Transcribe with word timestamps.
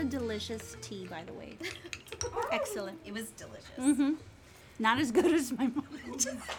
A 0.00 0.04
delicious 0.04 0.76
tea, 0.80 1.06
by 1.08 1.22
the 1.24 1.32
way. 1.34 1.56
Excellent. 2.52 2.98
It 3.04 3.12
was 3.12 3.30
delicious. 3.32 3.68
Mm-hmm. 3.78 4.12
Not 4.78 4.98
as 4.98 5.10
good 5.12 5.26
as 5.32 5.52
my 5.52 5.66
mom. 5.66 5.84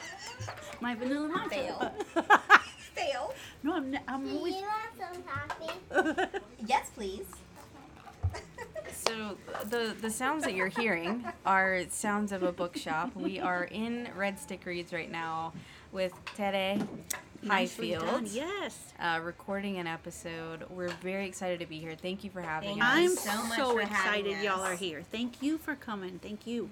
my 0.81 0.95
vanilla 0.95 1.27
matcha. 1.29 1.49
Fail. 1.49 1.93
Fail. 2.93 3.33
No, 3.63 3.75
I'm. 3.75 3.95
n- 3.95 4.01
I'm 4.07 4.23
Do 4.23 4.29
you 4.29 4.37
always. 4.37 4.53
want 4.53 5.13
some 5.13 5.23
coffee? 5.23 6.39
Yes, 6.67 6.91
please. 6.95 7.25
So 8.93 9.37
the 9.69 9.95
the 9.99 10.09
sounds 10.11 10.43
that 10.43 10.53
you're 10.53 10.67
hearing 10.67 11.25
are 11.45 11.81
sounds 11.89 12.31
of 12.31 12.43
a 12.43 12.51
bookshop. 12.51 13.15
We 13.15 13.39
are 13.39 13.63
in 13.65 14.07
Red 14.15 14.37
Stick 14.39 14.65
Reads 14.65 14.93
right 14.93 15.11
now 15.11 15.53
with 15.91 16.13
Tere 16.35 16.77
Nicely 17.43 17.91
done, 17.91 18.05
Highfield. 18.07 18.27
Yes. 18.29 18.77
Uh, 18.99 19.19
recording 19.23 19.77
an 19.77 19.87
episode. 19.87 20.65
We're 20.69 20.89
very 21.01 21.25
excited 21.27 21.59
to 21.59 21.65
be 21.65 21.79
here. 21.79 21.95
Thank 21.95 22.23
you 22.23 22.29
for 22.29 22.41
having 22.41 22.79
Thank 22.79 22.83
us. 22.83 22.89
I'm 22.89 23.15
so 23.15 23.43
much 23.47 23.57
so 23.57 23.73
for 23.73 23.81
having 23.81 24.25
excited 24.27 24.43
y'all 24.43 24.61
are 24.61 24.75
here. 24.75 25.03
Thank 25.11 25.41
you 25.41 25.57
for 25.57 25.75
coming. 25.75 26.19
Thank 26.19 26.45
you. 26.45 26.69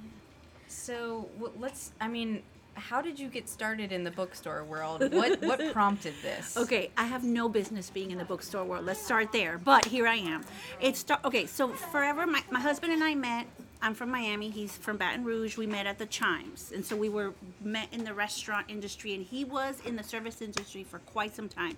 So 0.67 1.29
w- 1.39 1.53
let's. 1.59 1.91
I 1.99 2.07
mean, 2.07 2.43
how 2.75 3.01
did 3.01 3.19
you 3.19 3.27
get 3.29 3.49
started 3.49 3.91
in 3.91 4.03
the 4.03 4.11
bookstore 4.11 4.63
world? 4.63 5.01
What 5.13 5.41
what 5.41 5.59
prompted 5.73 6.13
this? 6.21 6.55
Okay, 6.55 6.91
I 6.97 7.05
have 7.05 7.23
no 7.23 7.49
business 7.49 7.89
being 7.89 8.11
in 8.11 8.17
the 8.17 8.25
bookstore 8.25 8.63
world. 8.63 8.85
Let's 8.85 9.03
start 9.03 9.31
there. 9.31 9.57
But 9.57 9.85
here 9.85 10.07
I 10.07 10.15
am. 10.15 10.43
It's 10.79 10.99
start. 10.99 11.25
Okay, 11.25 11.45
so 11.45 11.69
forever, 11.69 12.27
my, 12.27 12.43
my 12.51 12.59
husband 12.59 12.93
and 12.93 13.03
I 13.03 13.15
met. 13.15 13.47
I'm 13.81 13.93
from 13.93 14.11
Miami. 14.11 14.49
He's 14.49 14.75
from 14.75 14.97
Baton 14.97 15.23
Rouge. 15.23 15.57
We 15.57 15.65
met 15.65 15.85
at 15.85 15.97
the 15.99 16.05
Chimes, 16.05 16.71
and 16.73 16.85
so 16.85 16.95
we 16.95 17.09
were 17.09 17.33
met 17.61 17.87
in 17.93 18.03
the 18.03 18.13
restaurant 18.13 18.65
industry, 18.69 19.13
and 19.13 19.23
he 19.25 19.45
was 19.45 19.81
in 19.85 19.95
the 19.95 20.03
service 20.03 20.41
industry 20.41 20.83
for 20.83 20.99
quite 20.99 21.35
some 21.35 21.47
time. 21.47 21.77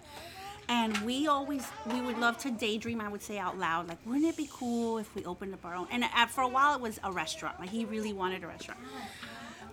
And 0.68 0.98
we 1.00 1.28
always 1.28 1.68
we 1.92 2.02
would 2.02 2.18
love 2.18 2.38
to 2.40 2.52
daydream. 2.52 3.02
I 3.02 3.08
would 3.08 3.22
say 3.22 3.38
out 3.38 3.58
loud, 3.58 3.88
like, 3.88 3.98
wouldn't 4.06 4.26
it 4.26 4.38
be 4.38 4.50
cool 4.52 4.98
if 4.98 5.14
we 5.16 5.26
opened 5.26 5.54
up 5.54 5.66
our 5.66 5.76
own? 5.76 5.88
And 5.92 6.04
uh, 6.04 6.26
for 6.28 6.42
a 6.42 6.48
while, 6.48 6.76
it 6.76 6.82
was 6.82 7.00
a 7.04 7.12
restaurant. 7.12 7.60
Like 7.60 7.70
he 7.70 7.86
really 7.86 8.14
wanted 8.14 8.44
a 8.44 8.48
restaurant 8.48 8.80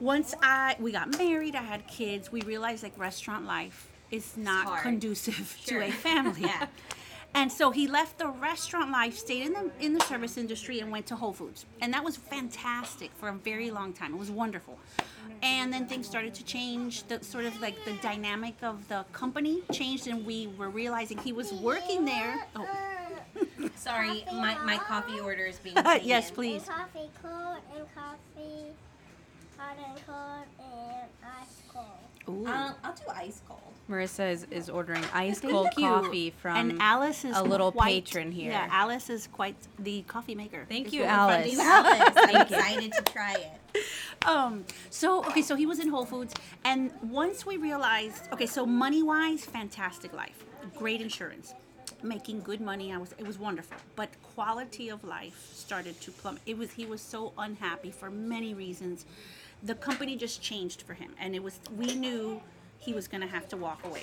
once 0.01 0.35
I 0.43 0.77
we 0.79 0.93
got 0.93 1.17
married, 1.19 1.55
I 1.55 1.63
had 1.63 1.87
kids. 1.87 2.31
We 2.31 2.43
realized 2.43 2.83
like 2.83 2.99
restaurant 2.99 3.47
life 3.47 3.89
is 4.11 4.37
not 4.37 4.83
conducive 4.83 5.57
Sure. 5.65 5.81
to 5.83 5.89
a 5.89 5.91
family. 5.91 6.43
Yeah. 6.49 6.67
And 7.35 7.53
so 7.53 7.71
he 7.71 7.87
left 7.87 8.19
the 8.19 8.29
restaurant 8.29 8.91
life, 8.91 9.17
stayed 9.17 9.47
in 9.47 9.53
the 9.53 9.71
in 9.81 9.93
the 9.93 10.01
service 10.01 10.37
industry, 10.37 10.81
and 10.81 10.91
went 10.91 11.07
to 11.07 11.17
Whole 11.17 11.33
Foods. 11.33 11.67
And 11.81 11.93
that 11.95 12.03
was 12.03 12.17
fantastic 12.17 13.11
for 13.17 13.29
a 13.29 13.35
very 13.35 13.71
long 13.71 13.93
time. 13.93 14.15
It 14.15 14.19
was 14.19 14.31
wonderful. 14.31 14.79
And 15.43 15.73
then 15.73 15.87
things 15.87 16.07
started 16.07 16.35
to 16.35 16.45
change. 16.45 17.05
The 17.05 17.23
sort 17.23 17.45
of 17.45 17.61
like 17.61 17.85
the 17.85 17.93
dynamic 18.03 18.57
of 18.63 18.89
the 18.89 19.05
company 19.13 19.63
changed, 19.73 20.09
and 20.09 20.27
we 20.27 20.49
were 20.59 20.71
realizing 20.71 21.19
he 21.19 21.33
was 21.33 21.53
working 21.53 22.05
there. 22.05 22.47
Oh, 22.57 22.69
Sorry, 23.77 24.25
my, 24.33 24.57
my 24.65 24.79
coffee 24.79 25.21
order 25.21 25.47
is 25.47 25.59
being 25.59 25.77
yes, 26.03 26.31
please. 26.31 26.63
And 26.63 26.71
coffee 26.71 27.11
cold 27.23 27.59
and 27.77 27.87
coffee 27.95 28.75
hot 29.57 29.77
and 29.77 30.07
cold 30.07 30.47
and 30.61 31.09
ice 31.41 31.63
cold. 31.69 31.87
Ooh. 32.29 32.47
Um, 32.47 32.75
I'll 32.83 32.95
do 32.95 33.03
ice 33.15 33.41
cold. 33.47 33.61
Marissa 33.89 34.31
is, 34.31 34.47
is 34.51 34.69
ordering 34.69 35.03
ice 35.13 35.41
Thank 35.41 35.53
cold 35.53 35.69
you. 35.77 35.87
coffee 35.87 36.31
from 36.31 36.57
and 36.57 36.83
Alice 36.83 37.25
is 37.25 37.37
a 37.37 37.43
little 37.43 37.73
quite- 37.73 38.05
patron 38.05 38.31
here. 38.31 38.51
Yeah, 38.51 38.69
Alice 38.71 39.09
is 39.09 39.27
quite 39.29 39.57
the 39.79 40.03
coffee 40.03 40.35
maker. 40.35 40.67
Thank 40.69 40.93
you, 40.93 41.05
Alice. 41.05 41.47
Thank 41.57 41.57
you, 41.57 41.61
Alice. 41.63 42.17
I'm 42.17 42.43
excited 42.43 42.93
to 42.93 43.03
try 43.13 43.35
it. 43.35 43.85
Um, 44.27 44.65
so 44.91 45.25
okay, 45.27 45.43
so 45.43 45.55
he 45.55 45.65
was 45.65 45.79
in 45.79 45.89
Whole 45.89 46.05
Foods, 46.05 46.35
and 46.65 46.91
once 47.03 47.47
we 47.47 47.57
realized, 47.57 48.29
okay, 48.33 48.47
so 48.47 48.67
money 48.67 49.03
wise, 49.03 49.45
fantastic 49.45 50.13
life, 50.13 50.45
great 50.77 51.01
insurance, 51.01 51.55
making 52.03 52.41
good 52.41 52.61
money. 52.61 52.93
I 52.93 52.99
was, 52.99 53.15
it 53.17 53.27
was 53.27 53.39
wonderful, 53.39 53.77
but 53.97 54.09
quality 54.35 54.89
of 54.89 55.03
life 55.05 55.51
started 55.55 55.99
to 56.03 56.11
plummet. 56.11 56.43
It 56.47 56.59
was 56.59 56.73
he 56.73 56.85
was 56.85 57.01
so 57.01 57.33
unhappy 57.39 57.91
for 57.91 58.11
many 58.11 58.53
reasons. 58.55 59.07
The 59.63 59.75
company 59.75 60.17
just 60.17 60.43
changed 60.43 60.83
for 60.83 60.95
him, 60.95 61.13
and 61.19 61.35
it 61.35 61.43
was 61.43 61.59
we 61.77 61.95
knew 61.95 62.41
he 62.79 62.93
was 62.95 63.09
going 63.09 63.21
to 63.21 63.27
have 63.27 63.49
to 63.49 63.57
walk 63.57 63.85
away. 63.85 64.03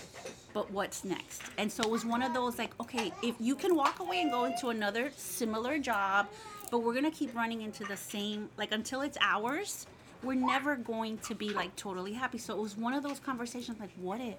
But 0.54 0.70
what's 0.72 1.04
next? 1.04 1.42
And 1.58 1.72
so 1.72 1.84
it 1.84 1.90
was 1.90 2.06
one 2.06 2.22
of 2.22 2.34
those 2.34 2.58
like, 2.58 2.72
okay, 2.80 3.12
if 3.24 3.36
you 3.40 3.56
can 3.56 3.76
walk 3.76 4.00
away 4.00 4.22
and 4.22 4.32
go 4.32 4.46
into 4.46 4.70
another 4.70 5.12
similar 5.16 5.80
job, 5.80 6.28
but 6.72 6.80
we're 6.80 6.94
going 6.94 7.10
to 7.10 7.18
keep 7.18 7.34
running 7.36 7.62
into 7.62 7.84
the 7.86 7.98
same, 7.98 8.50
like 8.58 8.72
until 8.72 9.02
it's 9.02 9.18
ours, 9.22 9.88
we're 10.24 10.34
never 10.34 10.76
going 10.76 11.18
to 11.20 11.36
be 11.36 11.50
like 11.50 11.76
totally 11.76 12.14
happy. 12.14 12.38
So 12.38 12.54
it 12.58 12.62
was 12.62 12.78
one 12.78 12.94
of 12.94 13.04
those 13.04 13.20
conversations 13.20 13.80
like, 13.80 13.92
what 13.98 14.20
if? 14.20 14.36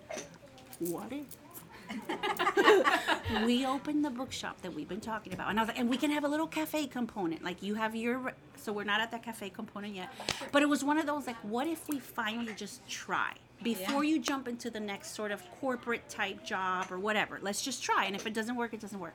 What 0.81 1.13
if? 1.13 1.25
we 3.47 3.65
opened 3.65 4.05
the 4.05 4.11
bookshop 4.11 4.61
that 4.63 4.75
we've 4.75 4.89
been 4.89 5.01
talking 5.01 5.33
about, 5.33 5.51
and 5.51 5.59
I 5.59 5.63
was 5.63 5.69
like, 5.69 5.79
and 5.79 5.89
we 5.89 5.97
can 5.97 6.11
have 6.11 6.25
a 6.25 6.29
little 6.29 6.49
cafe 6.49 6.87
component. 6.87 7.45
Like 7.45 7.63
you 7.63 7.75
have 7.75 7.95
your, 7.95 8.33
so 8.57 8.73
we're 8.73 8.85
not 8.85 9.01
at 9.01 9.13
that 9.13 9.23
cafe 9.23 9.51
component 9.51 9.95
yet, 9.95 10.09
but 10.51 10.63
it 10.63 10.69
was 10.69 10.83
one 10.83 10.99
of 10.99 11.07
those 11.07 11.27
like, 11.27 11.37
what 11.43 11.69
if 11.69 11.89
we 11.89 12.01
finally 12.01 12.55
just 12.55 12.87
try 12.89 13.33
before 13.62 14.05
you 14.05 14.19
jump 14.19 14.49
into 14.49 14.71
the 14.71 14.81
next 14.81 15.15
sort 15.15 15.33
of 15.33 15.43
corporate 15.61 16.09
type 16.09 16.44
job 16.44 16.91
or 16.91 16.99
whatever? 16.99 17.39
Let's 17.43 17.62
just 17.62 17.83
try, 17.83 18.05
and 18.05 18.15
if 18.15 18.27
it 18.27 18.34
doesn't 18.34 18.56
work, 18.56 18.75
it 18.75 18.81
doesn't 18.81 19.00
work. 19.00 19.15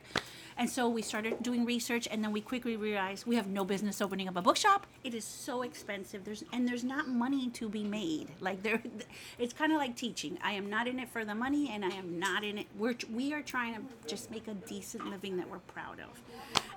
And 0.57 0.69
so 0.69 0.89
we 0.89 1.01
started 1.01 1.41
doing 1.41 1.65
research, 1.65 2.07
and 2.11 2.23
then 2.23 2.31
we 2.31 2.41
quickly 2.41 2.75
realized 2.75 3.25
we 3.25 3.35
have 3.35 3.47
no 3.47 3.63
business 3.63 4.01
opening 4.01 4.27
up 4.27 4.35
a 4.35 4.41
bookshop. 4.41 4.85
It 5.03 5.13
is 5.13 5.23
so 5.23 5.61
expensive. 5.61 6.23
There's 6.23 6.43
and 6.51 6.67
there's 6.67 6.83
not 6.83 7.07
money 7.07 7.49
to 7.51 7.69
be 7.69 7.83
made. 7.83 8.29
Like 8.39 8.61
there, 8.63 8.81
it's 9.39 9.53
kind 9.53 9.71
of 9.71 9.77
like 9.77 9.95
teaching. 9.95 10.37
I 10.43 10.53
am 10.53 10.69
not 10.69 10.87
in 10.87 10.99
it 10.99 11.09
for 11.09 11.23
the 11.23 11.35
money, 11.35 11.69
and 11.71 11.85
I 11.85 11.89
am 11.89 12.19
not 12.19 12.43
in 12.43 12.57
it. 12.57 12.67
We're 12.77 12.95
we 13.13 13.33
are 13.33 13.41
trying 13.41 13.75
to 13.75 13.81
just 14.07 14.29
make 14.31 14.47
a 14.47 14.53
decent 14.53 15.09
living 15.09 15.37
that 15.37 15.49
we're 15.49 15.59
proud 15.59 15.99
of. 15.99 16.21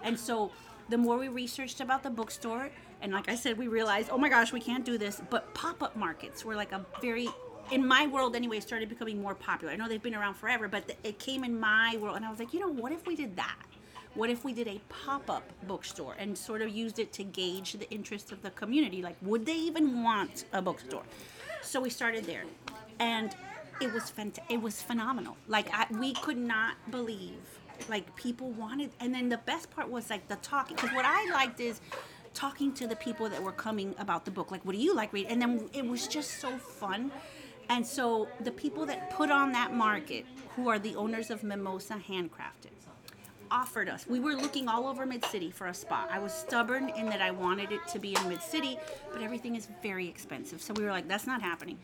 And 0.03 0.19
so 0.19 0.53
the 0.89 0.99
more 0.99 1.17
we 1.17 1.29
researched 1.29 1.81
about 1.81 2.03
the 2.03 2.11
bookstore, 2.11 2.71
and 3.01 3.13
like 3.13 3.29
I 3.29 3.35
said, 3.35 3.59
we 3.59 3.69
realized, 3.69 4.11
oh 4.11 4.19
my 4.19 4.29
gosh, 4.29 4.53
we 4.53 4.61
can't 4.61 4.85
do 4.85 4.99
this. 4.99 5.21
But 5.31 5.53
pop-up 5.55 5.97
markets 5.97 6.45
were 6.45 6.55
like 6.55 6.73
a 6.73 6.85
very 7.01 7.29
in 7.71 7.87
my 7.87 8.07
world 8.07 8.37
anyway 8.37 8.61
started 8.61 8.89
becoming 8.89 9.21
more 9.21 9.35
popular. 9.35 9.73
I 9.73 9.77
know 9.77 9.89
they've 9.89 10.03
been 10.03 10.15
around 10.15 10.35
forever, 10.35 10.69
but 10.69 10.87
th- 10.87 10.99
it 11.03 11.19
came 11.19 11.45
in 11.45 11.59
my 11.59 11.97
world, 12.01 12.17
and 12.17 12.25
I 12.25 12.31
was 12.31 12.39
like, 12.39 12.53
you 12.55 12.61
know, 12.61 12.69
what 12.69 12.93
if 12.93 13.07
we 13.07 13.17
did 13.17 13.37
that? 13.37 13.57
What 14.15 14.31
if 14.31 14.45
we 14.45 14.53
did 14.53 14.69
a 14.69 14.81
pop-up 14.89 15.43
bookstore 15.67 16.15
and 16.19 16.39
sort 16.39 16.63
of 16.63 16.69
used 16.69 16.99
it 16.99 17.13
to 17.15 17.25
gauge 17.25 17.73
the 17.73 17.91
interest 17.91 18.31
of 18.31 18.43
the 18.43 18.51
community? 18.51 19.03
Like, 19.03 19.17
would 19.23 19.45
they 19.45 19.57
even 19.57 20.05
want 20.05 20.45
a 20.53 20.63
bookstore? 20.63 21.03
So 21.63 21.81
we 21.81 21.91
started 21.91 22.25
there, 22.25 22.45
and 23.01 23.35
it 23.81 23.93
was 23.93 24.13
fant- 24.17 24.39
It 24.49 24.63
was 24.63 24.81
phenomenal. 24.81 25.37
Like, 25.49 25.69
I, 25.73 25.87
we 25.99 26.15
could 26.15 26.37
not 26.39 26.77
believe 26.91 27.41
like 27.89 28.15
people 28.15 28.51
wanted. 28.53 28.91
And 29.01 29.13
then 29.13 29.29
the 29.29 29.39
best 29.39 29.71
part 29.71 29.89
was 29.91 30.11
like 30.11 30.29
the 30.29 30.37
talking, 30.37 30.77
because 30.77 30.93
what 30.93 31.05
I 31.05 31.29
liked 31.33 31.59
is 31.59 31.81
talking 32.33 32.73
to 32.75 32.87
the 32.87 32.97
people 32.97 33.29
that 33.29 33.43
were 33.43 33.53
coming 33.53 33.95
about 33.99 34.25
the 34.25 34.31
book. 34.31 34.51
Like, 34.51 34.65
what 34.65 34.75
do 34.75 34.81
you 34.81 34.95
like 34.95 35.13
read? 35.13 35.27
And 35.29 35.41
then 35.41 35.69
it 35.73 35.87
was 35.87 36.07
just 36.07 36.41
so 36.41 36.57
fun. 36.57 37.11
And 37.69 37.87
so 37.87 38.29
the 38.41 38.51
people 38.51 38.87
that 38.87 39.11
put 39.11 39.31
on 39.31 39.53
that 39.53 39.73
market, 39.75 40.27
who 40.57 40.69
are 40.69 40.79
the 40.79 40.95
owners 40.97 41.31
of 41.31 41.43
Mimosa 41.43 41.95
Handcrafted, 41.95 42.73
offered 43.51 43.89
us. 43.89 44.07
We 44.07 44.21
were 44.21 44.35
looking 44.35 44.69
all 44.69 44.87
over 44.87 45.07
Mid 45.07 45.25
City 45.27 45.51
for 45.51 45.69
a 45.69 45.75
spot. 45.75 46.09
I 46.11 46.19
was 46.19 46.33
stubborn 46.33 46.89
in 46.91 47.07
that 47.07 47.21
I 47.21 47.31
wanted 47.31 47.73
it 47.73 47.87
to 47.89 47.99
be 47.99 48.15
in 48.15 48.29
Mid 48.29 48.43
City, 48.43 48.79
but 49.13 49.23
everything 49.23 49.55
is 49.55 49.69
very 49.83 50.09
expensive. 50.09 50.61
So 50.61 50.75
we 50.75 50.85
were 50.85 50.91
like, 50.91 51.09
that's 51.09 51.27
not 51.27 51.41
happening. 51.41 51.79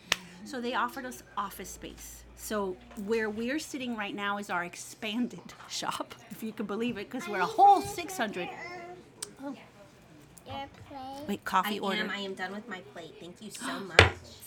So 0.44 0.60
they 0.60 0.74
offered 0.74 1.04
us 1.04 1.22
office 1.36 1.68
space. 1.68 2.24
So 2.36 2.76
where 3.04 3.28
we're 3.28 3.58
sitting 3.58 3.96
right 3.96 4.14
now 4.14 4.38
is 4.38 4.50
our 4.50 4.64
expanded 4.64 5.40
shop, 5.68 6.14
if 6.30 6.42
you 6.42 6.52
can 6.52 6.66
believe 6.66 6.96
it, 6.96 7.10
because 7.10 7.28
we're 7.28 7.40
a 7.40 7.46
whole 7.46 7.82
600. 7.82 8.48
Oh, 9.42 9.54
Your 10.50 10.68
plate. 10.88 11.28
wait, 11.28 11.44
coffee 11.44 11.76
I 11.76 11.82
order. 11.82 12.00
am. 12.00 12.10
I 12.10 12.18
am 12.18 12.34
done 12.34 12.52
with 12.52 12.68
my 12.68 12.80
plate. 12.92 13.14
Thank 13.20 13.36
you 13.40 13.50
so 13.50 13.80
much. 13.92 14.00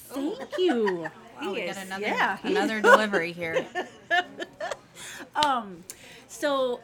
Thank 0.10 0.58
you. 0.58 1.08
Oh, 1.42 1.52
we 1.52 1.62
He 1.62 1.68
got 1.68 1.78
another 1.78 2.02
yeah, 2.06 2.38
another 2.44 2.80
delivery 2.82 3.32
here. 3.34 3.66
Um, 5.36 5.84
so, 6.28 6.80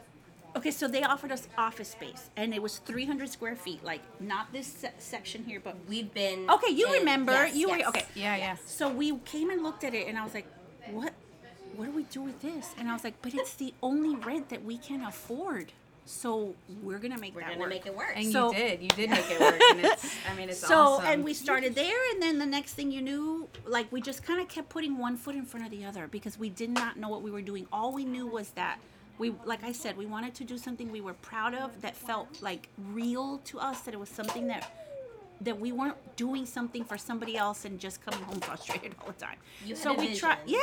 okay, 0.56 0.70
so 0.72 0.88
they 0.88 1.02
offered 1.04 1.30
us 1.32 1.46
office 1.56 1.90
space, 1.90 2.30
and 2.36 2.52
it 2.52 2.60
was 2.60 2.78
300 2.78 3.28
square 3.28 3.54
feet, 3.54 3.82
like 3.84 4.00
not 4.20 4.52
this 4.52 4.66
se- 4.66 4.92
section 4.98 5.44
here, 5.44 5.60
but 5.62 5.76
We've 5.88 6.12
been. 6.12 6.50
okay, 6.50 6.72
you 6.72 6.86
in- 6.88 6.92
remember? 7.00 7.32
yes, 7.32 7.54
you 7.54 7.68
yes. 7.68 7.78
were 7.82 7.88
okay. 7.90 8.04
Yeah, 8.14 8.36
yeah. 8.36 8.56
So 8.66 8.88
we 8.90 9.16
came 9.20 9.50
and 9.50 9.62
looked 9.62 9.84
at 9.84 9.94
it, 9.94 10.08
and 10.08 10.18
I 10.18 10.24
was 10.24 10.34
like, 10.34 10.46
what? 10.90 11.12
What 11.76 11.84
do 11.86 11.92
we 11.92 12.02
do 12.04 12.22
with 12.22 12.42
this? 12.42 12.74
And 12.76 12.88
I 12.88 12.92
was 12.92 13.04
like, 13.04 13.14
but 13.22 13.32
it's 13.32 13.54
the 13.54 13.72
only 13.82 14.16
rent 14.16 14.48
that 14.48 14.64
we 14.64 14.76
can 14.76 15.02
afford. 15.02 15.72
So 16.10 16.54
we're 16.82 16.98
gonna 16.98 17.18
make 17.18 17.34
We're 17.34 17.40
that 17.42 17.48
gonna 17.50 17.60
work. 17.60 17.68
make 17.70 17.86
it 17.86 17.96
work. 17.96 18.12
And 18.16 18.32
So- 18.32 18.50
you 18.52 18.58
did. 18.58 18.82
You 18.82 18.88
did 18.88 19.10
make 19.10 19.30
it 19.30 19.40
work. 19.40 19.60
And 19.70 19.80
it's, 19.86 20.14
I 20.30 20.34
mean, 20.34 20.48
it's 20.48 20.58
so 20.58 20.74
awesome. 20.78 21.06
and 21.06 21.24
we 21.24 21.34
started 21.34 21.74
there 21.74 21.98
and 22.12 22.22
then 22.22 22.38
the 22.38 22.46
next 22.46 22.74
thing 22.74 22.90
you 22.90 23.00
knew 23.02 23.48
like 23.66 23.90
we 23.92 24.00
just 24.00 24.22
kind 24.22 24.40
of 24.40 24.48
kept 24.48 24.68
putting 24.68 24.98
one 24.98 25.16
foot 25.16 25.34
in 25.34 25.44
front 25.44 25.64
of 25.66 25.70
the 25.72 25.84
other 25.84 26.08
because 26.08 26.38
we 26.38 26.48
did 26.48 26.70
not 26.70 26.96
know 26.96 27.08
what 27.08 27.22
we 27.22 27.30
were 27.30 27.42
doing 27.42 27.66
all 27.72 27.92
we 27.92 28.04
knew 28.04 28.26
was 28.26 28.50
that 28.50 28.78
we 29.18 29.34
like 29.44 29.62
i 29.64 29.70
said 29.72 29.96
we 29.96 30.06
wanted 30.06 30.34
to 30.34 30.44
do 30.44 30.56
something 30.58 30.90
we 30.90 31.00
were 31.00 31.14
proud 31.14 31.54
of 31.54 31.80
that 31.82 31.94
felt 31.94 32.40
like 32.42 32.68
real 32.92 33.38
to 33.44 33.58
us 33.60 33.80
that 33.82 33.92
it 33.94 34.00
was 34.00 34.08
something 34.08 34.46
that 34.48 34.72
that 35.42 35.58
we 35.58 35.72
weren't 35.72 35.96
doing 36.16 36.44
something 36.44 36.84
for 36.84 36.98
somebody 36.98 37.36
else 37.36 37.64
and 37.64 37.78
just 37.78 38.04
coming 38.04 38.22
home 38.24 38.40
frustrated 38.48 38.94
all 39.00 39.08
the 39.08 39.12
time 39.24 39.36
You 39.64 39.74
had 39.74 39.82
so 39.82 39.92
a 39.92 39.94
we 39.98 40.14
tried 40.14 40.38
yeah 40.46 40.58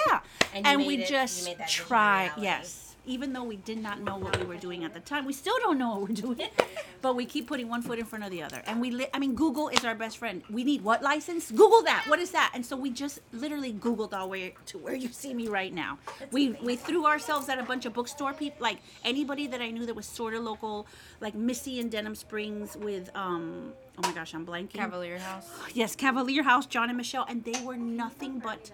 and 0.53 0.65
you 0.65 0.71
and 0.71 0.77
made 0.81 0.87
we 0.87 0.97
it- 1.03 1.07
just 1.07 1.45
made 1.45 1.57
that 1.59 1.67
vision 1.69 1.85
a 1.85 1.87
try 1.87 2.31
yes 2.37 2.86
even 3.07 3.33
though 3.33 3.43
we 3.43 3.55
did 3.57 3.77
not 3.77 4.01
know 4.01 4.17
what 4.17 4.37
we 4.39 4.45
were 4.45 4.57
doing 4.57 4.83
at 4.83 4.93
the 4.93 4.99
time 4.99 5.25
we 5.25 5.33
still 5.33 5.57
don't 5.59 5.77
know 5.77 5.97
what 5.97 6.09
we're 6.09 6.15
doing 6.15 6.49
but 7.01 7.15
we 7.15 7.25
keep 7.25 7.47
putting 7.47 7.69
one 7.69 7.81
foot 7.81 7.99
in 7.99 8.05
front 8.05 8.23
of 8.23 8.31
the 8.31 8.41
other. 8.43 8.61
And 8.65 8.81
we 8.81 8.91
li- 8.91 9.07
i 9.13 9.19
mean 9.19 9.33
google 9.35 9.69
is 9.69 9.83
our 9.85 9.95
best 9.95 10.17
friend. 10.17 10.43
We 10.49 10.63
need 10.63 10.83
what 10.83 11.01
license? 11.01 11.51
Google 11.51 11.83
that. 11.83 12.05
What 12.07 12.19
is 12.19 12.31
that? 12.31 12.51
And 12.53 12.65
so 12.65 12.75
we 12.75 12.89
just 12.89 13.19
literally 13.31 13.73
googled 13.73 14.13
our 14.13 14.27
way 14.27 14.53
to 14.67 14.77
where 14.77 14.95
you 14.95 15.09
see 15.09 15.33
me 15.33 15.47
right 15.47 15.73
now. 15.73 15.99
We 16.31 16.49
we 16.61 16.75
threw 16.75 17.05
ourselves 17.05 17.49
at 17.49 17.57
a 17.59 17.63
bunch 17.63 17.85
of 17.85 17.93
bookstore 17.93 18.33
people 18.33 18.57
like 18.61 18.77
anybody 19.03 19.47
that 19.47 19.61
i 19.61 19.69
knew 19.71 19.85
that 19.85 19.95
was 19.95 20.05
sort 20.05 20.33
of 20.33 20.43
local 20.43 20.87
like 21.21 21.35
missy 21.35 21.79
in 21.79 21.89
denham 21.89 22.15
springs 22.15 22.75
with 22.77 23.09
um 23.15 23.73
oh 23.97 24.01
my 24.07 24.11
gosh 24.13 24.33
i'm 24.33 24.45
blanking. 24.45 24.73
Cavalier 24.73 25.17
House. 25.19 25.47
yes 25.73 25.95
cavalier 25.95 26.43
house 26.43 26.65
john 26.65 26.89
and 26.89 26.97
michelle 26.97 27.25
and 27.29 27.43
they 27.43 27.59
were 27.63 27.77
nothing 27.77 28.39
but 28.39 28.71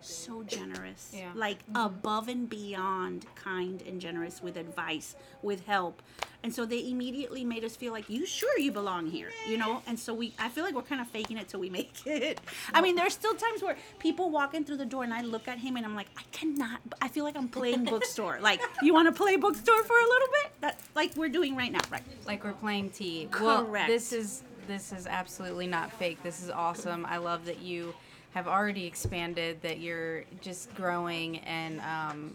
so 0.00 0.42
generous 0.42 1.12
Yeah. 1.14 1.30
like 1.34 1.64
mm-hmm. 1.66 1.76
above 1.86 2.28
and 2.28 2.48
beyond 2.48 3.26
kind 3.34 3.82
and 3.86 4.00
generous 4.00 4.42
with 4.42 4.56
advice 4.56 5.14
with 5.42 5.66
help 5.66 6.02
and 6.42 6.54
so 6.54 6.64
they 6.64 6.88
immediately 6.88 7.44
made 7.44 7.64
us 7.64 7.76
feel 7.76 7.92
like 7.92 8.08
you 8.08 8.26
sure 8.26 8.58
you 8.58 8.72
belong 8.72 9.06
here 9.06 9.30
you 9.48 9.58
know 9.58 9.82
and 9.86 9.98
so 9.98 10.14
we 10.14 10.34
i 10.38 10.48
feel 10.48 10.64
like 10.64 10.74
we're 10.74 10.82
kind 10.82 11.00
of 11.00 11.08
faking 11.08 11.38
it 11.38 11.48
till 11.48 11.60
we 11.60 11.70
make 11.78 12.06
it 12.06 12.40
i 12.74 12.80
mean 12.80 12.94
there's 12.94 13.12
still 13.12 13.34
times 13.34 13.62
where 13.62 13.76
people 13.98 14.30
walk 14.30 14.54
in 14.54 14.64
through 14.64 14.76
the 14.76 14.86
door 14.86 15.04
and 15.04 15.12
i 15.12 15.22
look 15.22 15.48
at 15.48 15.58
him 15.58 15.76
and 15.76 15.84
i'm 15.84 15.94
like 15.94 16.08
i 16.16 16.22
cannot 16.32 16.80
i 17.02 17.08
feel 17.08 17.24
like 17.24 17.36
i'm 17.36 17.48
playing 17.48 17.84
bookstore 17.84 18.38
like 18.42 18.60
you 18.82 18.92
want 18.92 19.06
to 19.06 19.12
play 19.12 19.36
bookstore 19.36 19.82
for 19.84 19.96
a 19.98 20.08
little 20.08 20.28
bit 20.42 20.52
that 20.60 20.80
like 20.94 21.14
we're 21.16 21.28
doing 21.28 21.56
right 21.56 21.72
now 21.72 21.80
right 21.90 22.02
Like 22.26 22.44
we're 22.44 22.52
playing 22.52 22.90
tea. 22.90 23.28
Well, 23.40 23.64
Correct. 23.64 23.88
this 23.88 24.12
is 24.12 24.42
this 24.66 24.92
is 24.92 25.06
absolutely 25.06 25.66
not 25.66 25.90
fake. 25.92 26.22
This 26.22 26.42
is 26.42 26.50
awesome. 26.50 27.06
I 27.06 27.16
love 27.16 27.46
that 27.46 27.60
you 27.60 27.94
have 28.32 28.46
already 28.46 28.86
expanded. 28.86 29.60
That 29.62 29.80
you're 29.80 30.24
just 30.40 30.74
growing, 30.74 31.38
and 31.38 31.80
um, 31.80 32.34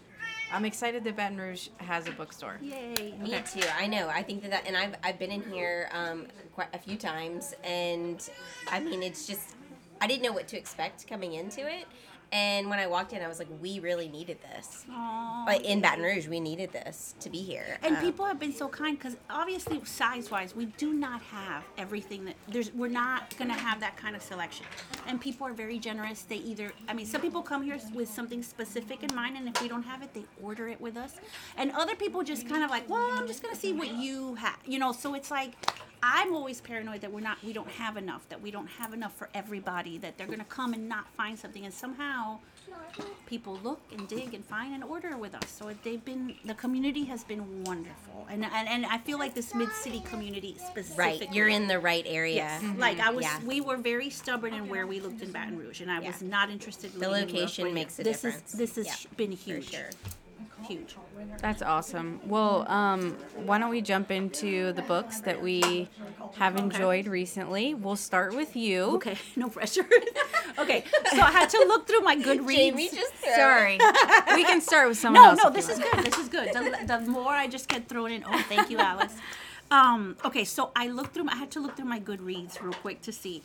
I'm 0.52 0.64
excited 0.64 1.04
that 1.04 1.16
Baton 1.16 1.38
Rouge 1.38 1.68
has 1.78 2.06
a 2.08 2.12
bookstore. 2.12 2.58
yay 2.60 3.14
Me 3.20 3.42
too. 3.52 3.66
I 3.76 3.86
know. 3.86 4.08
I 4.08 4.22
think 4.22 4.42
that, 4.42 4.50
that 4.50 4.66
and 4.66 4.76
I've, 4.76 4.94
I've 5.02 5.18
been 5.18 5.32
in 5.32 5.42
here 5.42 5.88
um, 5.92 6.26
quite 6.54 6.68
a 6.72 6.78
few 6.78 6.96
times, 6.96 7.54
and 7.64 8.28
I 8.70 8.80
mean, 8.80 9.02
it's 9.02 9.26
just 9.26 9.56
I 10.00 10.06
didn't 10.06 10.22
know 10.22 10.32
what 10.32 10.48
to 10.48 10.58
expect 10.58 11.06
coming 11.06 11.34
into 11.34 11.60
it, 11.60 11.86
and 12.34 12.68
when 12.68 12.80
I 12.80 12.88
walked 12.88 13.12
in, 13.12 13.22
I 13.22 13.28
was 13.28 13.38
like, 13.38 13.46
we 13.62 13.78
really 13.78 14.08
needed 14.08 14.38
this. 14.42 14.84
Aw. 14.90 15.44
Like 15.46 15.62
in 15.62 15.80
Baton 15.80 16.02
Rouge, 16.04 16.26
we 16.26 16.40
needed 16.40 16.72
this 16.72 17.14
to 17.20 17.30
be 17.30 17.38
here. 17.38 17.78
And 17.84 17.96
Um, 17.96 18.02
people 18.02 18.24
have 18.26 18.40
been 18.40 18.52
so 18.52 18.66
kind 18.68 18.98
because 18.98 19.16
obviously, 19.30 19.82
size 19.84 20.32
wise, 20.32 20.54
we 20.54 20.66
do 20.66 20.92
not 20.92 21.22
have 21.22 21.62
everything 21.78 22.24
that 22.24 22.34
there's. 22.48 22.74
We're 22.74 22.88
not 22.88 23.36
gonna 23.38 23.54
have 23.54 23.78
that 23.80 23.96
kind 23.96 24.16
of 24.16 24.22
selection. 24.22 24.66
And 25.06 25.20
people 25.20 25.46
are 25.46 25.52
very 25.52 25.78
generous. 25.78 26.22
They 26.22 26.38
either, 26.38 26.72
I 26.88 26.92
mean, 26.92 27.06
some 27.06 27.20
people 27.20 27.40
come 27.40 27.62
here 27.62 27.78
with 27.94 28.08
something 28.08 28.42
specific 28.42 29.04
in 29.04 29.14
mind, 29.14 29.36
and 29.36 29.48
if 29.48 29.62
we 29.62 29.68
don't 29.68 29.84
have 29.84 30.02
it, 30.02 30.12
they 30.12 30.24
order 30.42 30.66
it 30.68 30.80
with 30.80 30.96
us. 30.96 31.12
And 31.56 31.70
other 31.70 31.94
people 31.94 32.24
just 32.24 32.48
kind 32.48 32.64
of 32.64 32.70
like, 32.70 32.88
well, 32.88 33.10
I'm 33.12 33.28
just 33.28 33.42
gonna 33.42 33.54
see 33.54 33.72
what 33.72 33.94
you 33.94 34.34
have, 34.34 34.58
you 34.66 34.80
know. 34.80 34.90
So 34.90 35.14
it's 35.14 35.30
like, 35.30 35.52
I'm 36.06 36.34
always 36.34 36.60
paranoid 36.60 37.00
that 37.00 37.10
we're 37.10 37.20
not, 37.20 37.42
we 37.42 37.54
don't 37.54 37.70
have 37.70 37.96
enough, 37.96 38.28
that 38.28 38.40
we 38.42 38.50
don't 38.50 38.66
have 38.66 38.92
enough 38.92 39.16
for 39.16 39.30
everybody, 39.32 39.96
that 39.98 40.18
they're 40.18 40.26
gonna 40.26 40.44
come 40.44 40.74
and 40.74 40.86
not 40.86 41.08
find 41.16 41.38
something, 41.38 41.64
and 41.64 41.72
somehow 41.72 42.40
people 43.24 43.58
look 43.64 43.80
and 43.90 44.06
dig 44.06 44.34
and 44.34 44.44
find 44.44 44.74
and 44.74 44.84
order 44.84 45.16
with 45.16 45.34
us. 45.34 45.48
So 45.48 45.72
they've 45.82 46.04
been 46.04 46.34
the 46.44 46.52
community 46.52 47.04
has 47.04 47.24
been 47.24 47.64
wonderful, 47.64 48.26
and 48.28 48.44
and, 48.44 48.68
and 48.68 48.84
I 48.84 48.98
feel 48.98 49.18
like 49.18 49.34
this 49.34 49.54
mid 49.54 49.72
city 49.72 50.00
community 50.00 50.56
specifically. 50.58 51.26
right, 51.26 51.32
you're 51.32 51.48
in 51.48 51.68
the 51.68 51.78
right 51.78 52.04
area. 52.06 52.34
Yes, 52.36 52.62
mm-hmm. 52.62 52.78
like 52.78 53.00
I 53.00 53.10
was. 53.10 53.24
Yeah. 53.24 53.40
We 53.46 53.62
were 53.62 53.78
very 53.78 54.10
stubborn 54.10 54.52
in 54.52 54.68
where 54.68 54.86
we 54.86 55.00
looked 55.00 55.22
in 55.22 55.32
Baton 55.32 55.56
Rouge, 55.56 55.80
and 55.80 55.90
I 55.90 56.00
was 56.00 56.20
not 56.20 56.50
interested. 56.50 56.92
in 56.92 57.00
The 57.00 57.08
location 57.08 57.66
else. 57.66 57.74
makes 57.74 57.98
a 57.98 58.02
this 58.02 58.20
difference. 58.20 58.52
Is, 58.52 58.58
this 58.58 58.76
has 58.76 58.86
Yeah, 58.86 59.10
been 59.16 59.32
huge. 59.32 59.74
Huge. 60.64 60.96
That's 61.40 61.62
awesome. 61.62 62.20
Well, 62.26 62.66
um, 62.68 63.16
why 63.36 63.58
don't 63.58 63.70
we 63.70 63.80
jump 63.80 64.10
into 64.10 64.72
the 64.72 64.82
books 64.82 65.20
that 65.20 65.42
we 65.42 65.88
have 66.36 66.56
enjoyed 66.56 67.06
recently? 67.06 67.74
We'll 67.74 67.96
start 67.96 68.34
with 68.34 68.56
you. 68.56 68.82
Okay, 68.96 69.16
no 69.36 69.48
pressure. 69.48 69.86
okay, 70.58 70.84
so 71.12 71.20
I 71.20 71.30
had 71.30 71.48
to 71.50 71.58
look 71.66 71.86
through 71.86 72.00
my 72.00 72.16
Goodreads. 72.16 72.54
Jamie 72.54 72.88
just 72.88 73.12
Sorry. 73.36 73.78
we 74.34 74.44
can 74.44 74.60
start 74.60 74.88
with 74.88 74.98
someone 74.98 75.22
no, 75.22 75.30
else. 75.30 75.40
no, 75.42 75.48
if 75.48 75.54
this 75.54 75.68
is 75.68 75.78
good. 75.78 76.04
This 76.04 76.18
is 76.18 76.28
good. 76.28 76.52
The, 76.52 76.86
the 76.86 77.00
more 77.10 77.32
I 77.32 77.46
just 77.46 77.68
get 77.68 77.88
thrown 77.88 78.10
in. 78.10 78.24
Oh, 78.26 78.42
thank 78.48 78.70
you, 78.70 78.78
Alice. 78.78 79.14
Um, 79.70 80.16
okay, 80.24 80.44
so 80.44 80.70
I 80.76 80.88
looked 80.88 81.14
through. 81.14 81.28
I 81.28 81.36
had 81.36 81.50
to 81.52 81.60
look 81.60 81.76
through 81.76 81.86
my 81.86 81.98
Goodreads 81.98 82.62
real 82.62 82.74
quick 82.74 83.00
to 83.02 83.12
see. 83.12 83.42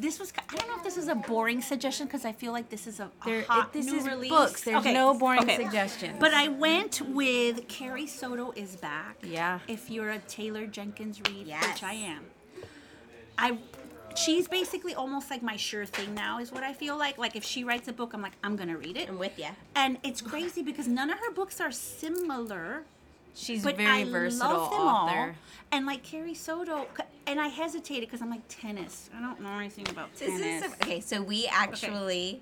This 0.00 0.20
was. 0.20 0.32
I 0.38 0.54
don't 0.56 0.68
know 0.68 0.76
if 0.76 0.84
this 0.84 0.96
is 0.96 1.08
a 1.08 1.14
boring 1.16 1.60
suggestion 1.60 2.06
because 2.06 2.24
I 2.24 2.32
feel 2.32 2.52
like 2.52 2.68
this 2.68 2.86
is 2.86 3.00
a, 3.00 3.04
a 3.04 3.10
There- 3.24 3.42
hot 3.42 3.68
it- 3.68 3.72
this 3.72 3.86
new 3.86 3.96
is 3.98 4.06
release. 4.06 4.30
books. 4.30 4.62
There's 4.62 4.76
Okay, 4.78 4.92
no 4.94 5.12
boring 5.14 5.40
okay. 5.42 5.56
suggestions. 5.56 6.16
But 6.20 6.32
I 6.34 6.48
went 6.48 7.00
with 7.00 7.66
Carrie 7.66 8.06
Soto 8.06 8.52
is 8.54 8.76
back. 8.76 9.16
Yeah. 9.22 9.58
If 9.66 9.90
you're 9.90 10.10
a 10.10 10.18
Taylor 10.20 10.66
Jenkins 10.66 11.20
Reid, 11.28 11.46
Yes. 11.48 11.66
which 11.66 11.82
I 11.82 11.94
am, 11.94 12.22
I. 13.36 13.58
She's 14.16 14.48
basically 14.48 14.94
almost 14.94 15.30
like 15.30 15.42
my 15.42 15.56
sure 15.56 15.86
thing 15.86 16.12
now, 16.14 16.38
is 16.40 16.50
what 16.50 16.64
I 16.64 16.72
feel 16.72 16.96
like. 16.98 17.18
Like 17.18 17.36
if 17.36 17.44
she 17.44 17.62
writes 17.62 17.86
a 17.88 17.92
book, 17.92 18.14
I'm 18.14 18.22
like, 18.22 18.32
I'm 18.42 18.56
gonna 18.56 18.76
read 18.76 18.96
it. 18.96 19.08
I'm 19.08 19.18
with 19.18 19.38
you. 19.38 19.46
And 19.76 19.98
it's 20.02 20.20
crazy 20.20 20.62
because 20.62 20.88
none 20.88 21.08
of 21.10 21.18
her 21.20 21.30
books 21.32 21.60
are 21.60 21.70
similar, 21.70 22.82
She's 23.38 23.62
but 23.62 23.76
very 23.76 23.88
I 24.02 24.04
versatile 24.04 24.48
love 24.52 24.70
them 24.70 24.80
author. 24.80 25.18
all. 25.28 25.34
And 25.70 25.86
like 25.86 26.02
Carrie 26.02 26.34
Soto, 26.34 26.86
and 27.26 27.40
I 27.40 27.48
hesitated 27.48 28.08
because 28.08 28.20
I'm 28.22 28.30
like 28.30 28.40
tennis. 28.48 29.10
I 29.16 29.20
don't 29.20 29.40
know 29.40 29.50
anything 29.58 29.88
about 29.88 30.14
This 30.16 30.28
tennis. 30.40 30.64
is 30.64 30.72
okay. 30.82 31.00
So 31.00 31.22
we 31.22 31.46
actually 31.46 32.40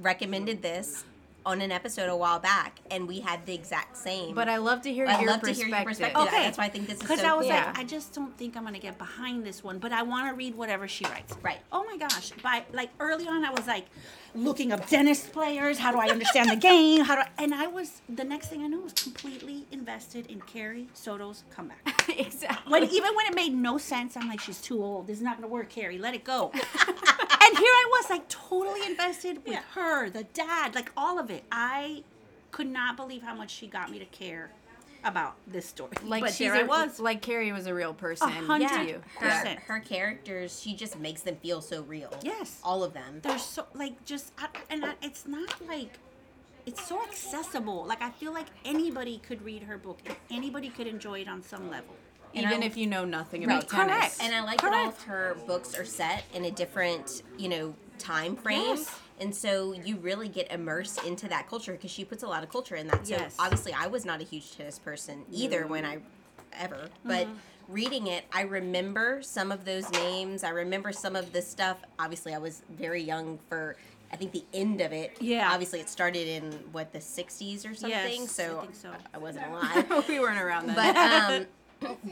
recommended 0.00 0.62
this 0.62 1.04
on 1.44 1.60
an 1.60 1.72
episode 1.72 2.08
a 2.08 2.16
while 2.16 2.38
back, 2.38 2.78
and 2.90 3.06
we 3.08 3.20
had 3.20 3.44
the 3.46 3.54
exact 3.54 3.96
same. 3.96 4.34
But 4.34 4.48
I 4.48 4.56
love 4.58 4.80
to 4.82 4.92
hear 4.92 5.06
I'd 5.06 5.20
your 5.20 5.30
love 5.30 5.40
to 5.40 5.46
perspective. 5.48 5.66
hear 5.68 5.76
your 5.76 5.84
perspective. 5.84 6.22
Okay. 6.22 6.42
That's 6.44 6.56
why 6.58 6.64
I 6.64 6.68
think 6.68 6.86
this 6.86 6.96
is 6.96 7.02
Because 7.02 7.20
so 7.20 7.26
I 7.26 7.34
was 7.34 7.46
cool. 7.46 7.56
like, 7.56 7.78
I 7.78 7.84
just 7.84 8.14
don't 8.14 8.36
think 8.38 8.56
I'm 8.56 8.64
gonna 8.64 8.78
get 8.78 8.96
behind 8.96 9.44
this 9.44 9.62
one, 9.62 9.78
but 9.78 9.92
I 9.92 10.02
want 10.02 10.28
to 10.30 10.34
read 10.34 10.54
whatever 10.56 10.86
she 10.88 11.04
writes. 11.04 11.34
Right. 11.42 11.58
Oh 11.72 11.84
my 11.84 11.96
gosh! 11.98 12.30
By 12.42 12.64
like 12.72 12.90
early 13.00 13.26
on, 13.28 13.44
I 13.44 13.50
was 13.50 13.66
like 13.66 13.86
looking 14.34 14.72
up 14.72 14.86
tennis 14.86 15.26
players. 15.26 15.78
How 15.78 15.92
do 15.92 15.98
I 15.98 16.08
understand 16.08 16.50
the 16.50 16.56
game? 16.56 17.04
How 17.04 17.16
do? 17.16 17.20
I, 17.22 17.28
and 17.42 17.54
I 17.54 17.66
was 17.66 18.02
the 18.08 18.24
next 18.24 18.48
thing 18.48 18.62
I 18.62 18.66
knew 18.66 18.80
was 18.80 18.92
completely 18.92 19.66
invested 19.70 20.26
in 20.26 20.40
Carrie 20.42 20.88
Soto's 20.94 21.44
comeback. 21.50 22.08
exactly. 22.18 22.70
When 22.70 22.84
even 22.84 23.14
when 23.14 23.26
it 23.26 23.34
made 23.34 23.54
no 23.54 23.78
sense, 23.78 24.16
I'm 24.16 24.28
like, 24.28 24.40
she's 24.40 24.60
too 24.60 24.82
old. 24.82 25.06
This 25.06 25.18
is 25.18 25.22
not 25.22 25.36
gonna 25.36 25.48
work, 25.48 25.68
Carrie. 25.70 25.98
Let 25.98 26.14
it 26.14 26.24
go. 26.24 26.50
and 26.54 26.62
here 26.62 26.64
I 26.74 27.86
was, 27.90 28.10
like, 28.10 28.28
totally 28.28 28.84
invested 28.86 29.44
with 29.46 29.62
her, 29.74 30.10
the 30.10 30.24
dad, 30.24 30.74
like 30.74 30.90
all 30.96 31.18
of 31.18 31.30
it. 31.30 31.44
I 31.50 32.04
could 32.50 32.68
not 32.68 32.96
believe 32.96 33.22
how 33.22 33.34
much 33.34 33.50
she 33.50 33.66
got 33.66 33.90
me 33.90 33.98
to 33.98 34.04
care 34.06 34.50
about 35.04 35.34
this 35.46 35.66
story. 35.66 35.92
like 36.04 36.22
but 36.22 36.30
she's 36.30 36.38
there 36.50 36.54
I 36.54 36.60
a- 36.60 36.66
was. 36.66 37.00
like 37.00 37.22
Carrie 37.22 37.52
was 37.52 37.66
a 37.66 37.74
real 37.74 37.94
person. 37.94 38.28
A 38.28 38.32
hundred 38.32 38.68
to 38.68 38.74
her, 38.74 39.00
percent. 39.18 39.60
her 39.60 39.80
characters, 39.80 40.60
she 40.60 40.74
just 40.74 40.98
makes 40.98 41.22
them 41.22 41.36
feel 41.36 41.60
so 41.60 41.82
real. 41.82 42.12
Yes. 42.22 42.60
all 42.64 42.82
of 42.84 42.92
them. 42.92 43.20
They're 43.22 43.38
so 43.38 43.66
like 43.74 44.04
just, 44.04 44.32
I, 44.38 44.48
and 44.70 44.84
I, 44.84 44.94
it's 45.02 45.26
not 45.26 45.66
like. 45.66 45.98
It's 46.64 46.86
so 46.86 47.02
accessible. 47.02 47.84
Like 47.86 48.02
I 48.02 48.10
feel 48.10 48.32
like 48.32 48.46
anybody 48.64 49.18
could 49.26 49.42
read 49.42 49.64
her 49.64 49.76
book 49.78 49.98
and 50.06 50.14
anybody 50.30 50.68
could 50.68 50.86
enjoy 50.86 51.20
it 51.22 51.28
on 51.28 51.42
some 51.42 51.68
level. 51.68 51.94
And 52.34 52.44
Even 52.46 52.62
I- 52.62 52.66
if 52.66 52.76
you 52.76 52.86
know 52.86 53.04
nothing 53.04 53.44
Right. 53.46 53.58
about 53.58 53.68
tennis. 53.68 53.94
Correct. 53.96 54.16
And 54.22 54.32
I 54.34 54.42
like 54.44 54.60
that 54.62 54.72
all 54.72 54.88
of 54.88 55.02
her 55.02 55.36
books 55.48 55.76
are 55.76 55.84
set 55.84 56.22
in 56.32 56.44
a 56.44 56.52
different, 56.52 57.24
you 57.36 57.48
know, 57.48 57.74
time 57.98 58.36
frame. 58.36 58.60
Yes. 58.76 58.96
And 59.22 59.32
so 59.34 59.72
you 59.72 59.96
really 59.98 60.28
get 60.28 60.50
immersed 60.50 61.04
into 61.04 61.28
that 61.28 61.48
culture 61.48 61.72
because 61.72 61.92
she 61.92 62.04
puts 62.04 62.24
a 62.24 62.26
lot 62.26 62.42
of 62.42 62.48
culture 62.50 62.74
in 62.74 62.88
that. 62.88 63.06
So 63.06 63.14
Yes. 63.14 63.36
obviously, 63.38 63.72
I 63.72 63.86
was 63.86 64.04
not 64.04 64.20
a 64.20 64.24
huge 64.24 64.56
tennis 64.56 64.80
person 64.80 65.24
either 65.30 65.64
when 65.68 65.84
I 65.84 65.98
ever, 66.60 66.90
but 67.04 67.26
Mm-hmm. 67.28 67.34
reading 67.68 68.06
it, 68.08 68.24
I 68.32 68.42
remember 68.42 69.22
some 69.22 69.52
of 69.52 69.64
those 69.64 69.88
names. 69.92 70.42
I 70.42 70.48
remember 70.50 70.90
some 70.92 71.14
of 71.14 71.32
this 71.32 71.48
stuff. 71.48 71.76
Obviously, 72.00 72.34
I 72.34 72.38
was 72.38 72.62
very 72.68 73.00
young 73.02 73.38
for. 73.48 73.76
I 74.12 74.16
think 74.16 74.32
the 74.32 74.44
end 74.52 74.80
of 74.82 74.92
it. 74.92 75.16
Yeah. 75.20 75.50
Obviously, 75.52 75.78
it 75.80 75.88
started 75.88 76.26
in 76.26 76.52
what 76.72 76.92
the 76.92 76.98
'60s 76.98 77.64
or 77.64 77.74
something. 77.74 77.88
Yes, 77.90 78.22
I 78.22 78.26
so 78.26 78.60
think 78.60 78.74
so. 78.74 78.90
I 79.14 79.18
wasn't 79.18 79.46
alive. 79.50 80.04
we 80.08 80.18
weren't 80.18 80.38
around 80.40 80.66
then. 80.66 80.74
But 80.74 80.96
um, 80.96 81.46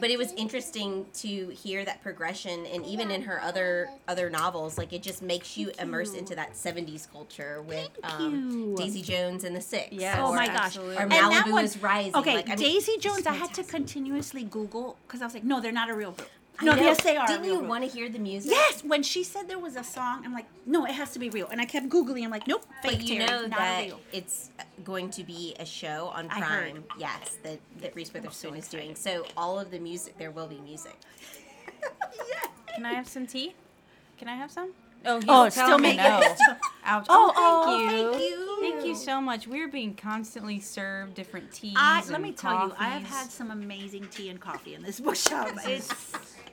but 0.00 0.10
it 0.10 0.18
was 0.18 0.32
interesting 0.32 1.06
to 1.14 1.48
hear 1.48 1.84
that 1.84 2.02
progression 2.02 2.66
and 2.66 2.84
even 2.86 3.10
in 3.10 3.22
her 3.22 3.40
other 3.42 3.88
other 4.08 4.30
novels 4.30 4.78
like 4.78 4.92
it 4.92 5.02
just 5.02 5.22
makes 5.22 5.56
you 5.56 5.70
immerse 5.78 6.14
into 6.14 6.34
that 6.34 6.52
70s 6.54 7.10
culture 7.10 7.62
with 7.62 7.90
um, 8.04 8.74
daisy 8.74 9.02
jones 9.02 9.44
and 9.44 9.54
the 9.54 9.60
six 9.60 9.88
Yes. 9.90 10.16
Oh 10.20 10.30
or- 10.32 10.36
my 10.36 10.46
gosh! 10.46 10.56
absolutely. 10.76 10.96
or 10.96 11.00
And 11.02 11.10
that 11.12 11.44
malibu 11.46 11.52
one- 11.52 11.64
is 11.64 11.78
rising 11.82 12.14
Okay, 12.16 12.34
like, 12.36 12.46
I 12.48 12.56
mean, 12.56 12.58
Daisy 12.58 12.96
Jones. 12.98 13.26
I 13.26 13.32
had 13.34 13.52
to 13.54 13.62
continuously 13.62 14.44
Google 14.44 14.96
because 15.06 15.22
I 15.22 15.24
was 15.24 15.34
like, 15.34 15.44
no, 15.44 15.60
they're 15.60 15.72
not 15.72 15.88
a 15.90 15.94
real 15.94 16.12
group. 16.12 16.28
I 16.60 16.64
No, 16.64 16.72
know. 16.72 16.82
yes, 16.82 17.02
they 17.02 17.16
are. 17.16 17.26
didn't 17.26 17.42
real 17.42 17.52
you 17.52 17.58
group. 17.58 17.68
want 17.70 17.84
to 17.84 17.90
hear 17.90 18.08
the 18.08 18.18
music 18.18 18.50
Yes, 18.52 18.84
when 18.84 19.02
she 19.02 19.24
said 19.24 19.48
there 19.48 19.58
was 19.58 19.76
a 19.76 19.84
song, 19.84 20.22
I'm 20.24 20.32
like, 20.34 20.46
no, 20.66 20.84
it 20.84 20.92
has 20.92 21.12
to 21.12 21.18
be 21.18 21.30
real. 21.30 21.48
And 21.48 21.60
I 21.60 21.64
kept 21.64 21.88
googling. 21.88 22.24
I'm 22.24 22.30
like, 22.30 22.46
nope, 22.46 22.64
fake 22.82 22.98
but 22.98 23.00
you 23.02 23.18
Terry, 23.18 23.26
know 23.30 23.40
not 23.46 23.58
that 23.58 23.84
real. 23.86 24.00
it's 24.12 24.50
uh, 24.58 24.62
going 24.84 25.10
to 25.10 25.24
be 25.24 25.54
a 25.58 25.64
show 25.64 26.12
on 26.14 26.28
Prime. 26.28 26.84
Yes, 26.98 27.38
that 27.42 27.58
that 27.80 27.94
Reese 27.96 28.12
Witherspoon 28.12 28.56
is 28.56 28.68
doing. 28.68 28.94
So 28.94 29.26
all 29.36 29.58
of 29.58 29.70
the 29.70 29.78
music, 29.78 30.18
there 30.18 30.30
will 30.30 30.46
be 30.48 30.58
music. 30.60 30.96
yes. 32.28 32.46
Can 32.74 32.84
I 32.86 32.92
have 32.94 33.08
some 33.08 33.26
tea? 33.26 33.54
Can 34.18 34.28
I 34.28 34.36
have 34.36 34.50
some? 34.50 34.70
Oh, 35.06 35.18
Oh, 35.28 35.44
it's 35.44 35.56
still 35.56 35.78
me 35.78 35.96
making- 35.96 36.04
no. 36.04 36.20
Ouch. 36.84 37.06
Oh, 37.08 37.32
Oh, 37.36 37.64
oh, 37.66 37.66
thank 37.78 37.90
you. 37.92 38.12
thank 38.12 38.22
you. 38.22 38.46
Thank 38.60 38.86
you 38.86 38.94
so 38.94 39.18
much. 39.20 39.46
We're 39.48 39.68
being 39.68 39.94
constantly 39.94 40.60
served 40.60 41.14
different 41.14 41.50
teas. 41.52 41.72
I, 41.76 42.00
let 42.04 42.10
and 42.16 42.22
me 42.22 42.32
tell 42.32 42.68
you, 42.68 42.74
I 42.78 42.88
have 42.90 43.04
had 43.04 43.30
some 43.30 43.50
amazing 43.50 44.08
tea 44.10 44.28
and 44.28 44.38
coffee 44.38 44.74
in 44.74 44.82
this 44.82 45.00
bookshop. 45.00 45.48
It's 45.64 45.88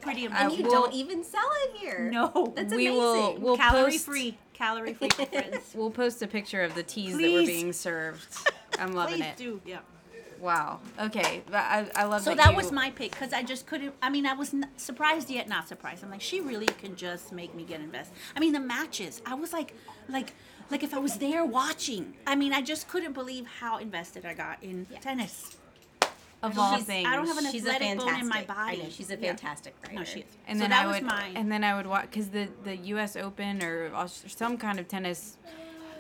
pretty 0.08 0.26
And 0.26 0.34
amazing. 0.36 0.58
you 0.60 0.66
will- 0.66 0.72
don't 0.82 0.94
even 0.94 1.24
sell 1.24 1.50
it 1.64 1.78
here. 1.78 2.10
no, 2.12 2.54
That's 2.56 2.74
we 2.74 2.88
amazing. 2.88 2.98
will 2.98 3.38
we'll 3.40 3.58
calorie 3.58 3.92
post, 3.92 4.06
free, 4.06 4.38
calorie 4.54 4.94
free. 4.94 5.10
We'll 5.76 5.92
post 5.92 6.22
a 6.22 6.28
picture 6.28 6.64
of 6.64 6.76
the 6.76 6.84
teas 6.84 7.18
that 7.18 7.32
were 7.32 7.46
being 7.46 7.74
served. 7.74 8.26
I'm 8.80 8.94
loving 8.94 9.16
Please 9.18 9.26
it. 9.26 9.38
do, 9.38 9.62
yeah. 9.66 9.80
Wow. 10.40 10.80
Okay. 11.00 11.42
I, 11.52 11.88
I 11.96 12.04
love 12.04 12.22
So 12.22 12.30
that. 12.30 12.38
that 12.38 12.52
you- 12.52 12.58
was 12.58 12.72
my 12.72 12.92
pick 12.92 13.10
because 13.12 13.34
I 13.34 13.42
just 13.42 13.66
couldn't. 13.66 13.96
I 14.04 14.10
mean, 14.12 14.28
I 14.28 14.34
was 14.34 14.54
n- 14.54 14.70
surprised 14.78 15.32
yet 15.32 15.48
not 15.50 15.68
surprised. 15.68 16.04
I'm 16.04 16.12
like, 16.12 16.22
she 16.22 16.42
really 16.42 16.68
can 16.68 16.96
just 16.96 17.32
make 17.32 17.56
me 17.56 17.64
get 17.64 17.82
invested. 17.82 18.16
I 18.36 18.40
mean, 18.40 18.54
the 18.54 18.60
matches. 18.60 19.20
I 19.26 19.34
was 19.34 19.52
like, 19.52 19.74
like, 20.08 20.34
like 20.70 20.84
if 20.84 20.94
I 20.94 21.00
was 21.00 21.18
there 21.18 21.44
watching. 21.44 22.14
I 22.28 22.36
mean, 22.36 22.54
I 22.54 22.62
just 22.62 22.88
couldn't 22.88 23.14
believe 23.14 23.48
how 23.48 23.80
invested 23.80 24.26
I 24.28 24.36
got 24.36 24.62
in 24.62 24.86
tennis. 25.02 25.58
Of 26.44 26.58
all 26.60 26.76
She's- 26.76 26.86
things. 26.86 27.08
I 27.08 27.16
don't 27.16 27.28
have 27.28 27.38
an 27.38 27.52
She's 27.52 27.66
a 27.66 27.72
athletic 27.72 27.88
fantastic. 27.88 28.14
bone 28.14 28.22
in 28.22 28.28
my 28.30 28.44
body. 28.44 28.80
I 28.82 28.84
know 28.84 28.90
she's 28.90 29.10
a 29.10 29.16
Yeah. 29.18 29.28
fantastic 29.30 29.74
writer. 29.84 29.96
No, 29.96 30.04
she 30.04 30.20
is. 30.22 30.26
and 30.48 30.58
so 30.58 30.62
then 30.62 30.70
that 30.70 30.84
I 30.84 30.88
was 30.88 30.96
would, 30.98 31.04
mine. 31.04 31.34
and 31.36 31.52
then 31.52 31.64
I 31.64 31.76
would 31.76 31.88
watch 31.88 32.04
because 32.10 32.30
the 32.30 32.48
the 32.64 32.76
U.S. 32.78 33.16
Open 33.16 33.64
or 33.64 33.92
Aus- 33.96 34.24
some 34.28 34.58
kind 34.58 34.80
of 34.80 34.88
tennis 34.88 35.38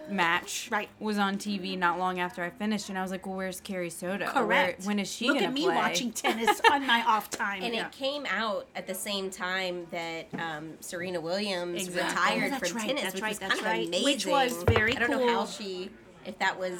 match 0.10 0.70
Right. 0.72 0.88
was 1.00 1.17
on 1.17 1.38
TV 1.38 1.75
not 1.77 2.00
long 2.00 2.17
after 2.20 2.41
I 2.41 2.50
finished, 2.50 2.88
and 2.88 2.98
I 2.98 3.01
was 3.01 3.12
like, 3.12 3.25
"Well, 3.25 3.36
where's 3.36 3.60
Carrie 3.60 3.89
Soto? 3.89 4.25
Correct. 4.27 4.79
Where, 4.79 4.88
when 4.88 5.00
is 5.00 5.12
she 5.12 5.27
Look 5.27 5.36
gonna 5.38 5.48
at 5.48 5.53
me 5.53 5.65
play?" 5.65 5.75
watching 5.75 6.12
tennis 6.13 6.62
on 6.72 6.88
my 6.88 7.03
off 7.06 7.29
time. 7.29 7.62
And 7.62 7.74
yeah. 7.74 7.88
it 7.88 7.91
came 7.91 8.25
out 8.29 8.67
at 8.75 8.88
the 8.88 8.96
same 8.96 9.29
time 9.29 9.86
that 9.91 10.27
um, 10.39 10.74
Serena 10.79 11.20
Williams 11.20 11.88
Exactly. 11.88 12.03
retired 12.39 12.53
Oh, 12.53 12.60
from 12.60 12.77
right, 12.77 12.88
tennis, 12.88 13.01
that's 13.03 13.13
which 13.15 13.22
right, 13.24 13.29
was 13.32 13.39
that's 13.39 13.53
kind 13.56 13.65
right. 13.65 13.82
of 13.82 13.88
amazing. 13.89 14.06
Which 14.06 14.25
was 14.27 14.63
very 14.63 14.96
I 14.96 15.00
don't 15.00 15.10
know 15.10 15.27
how 15.39 15.46
she, 15.46 15.89
if 16.25 16.39
that 16.39 16.58
was. 16.58 16.79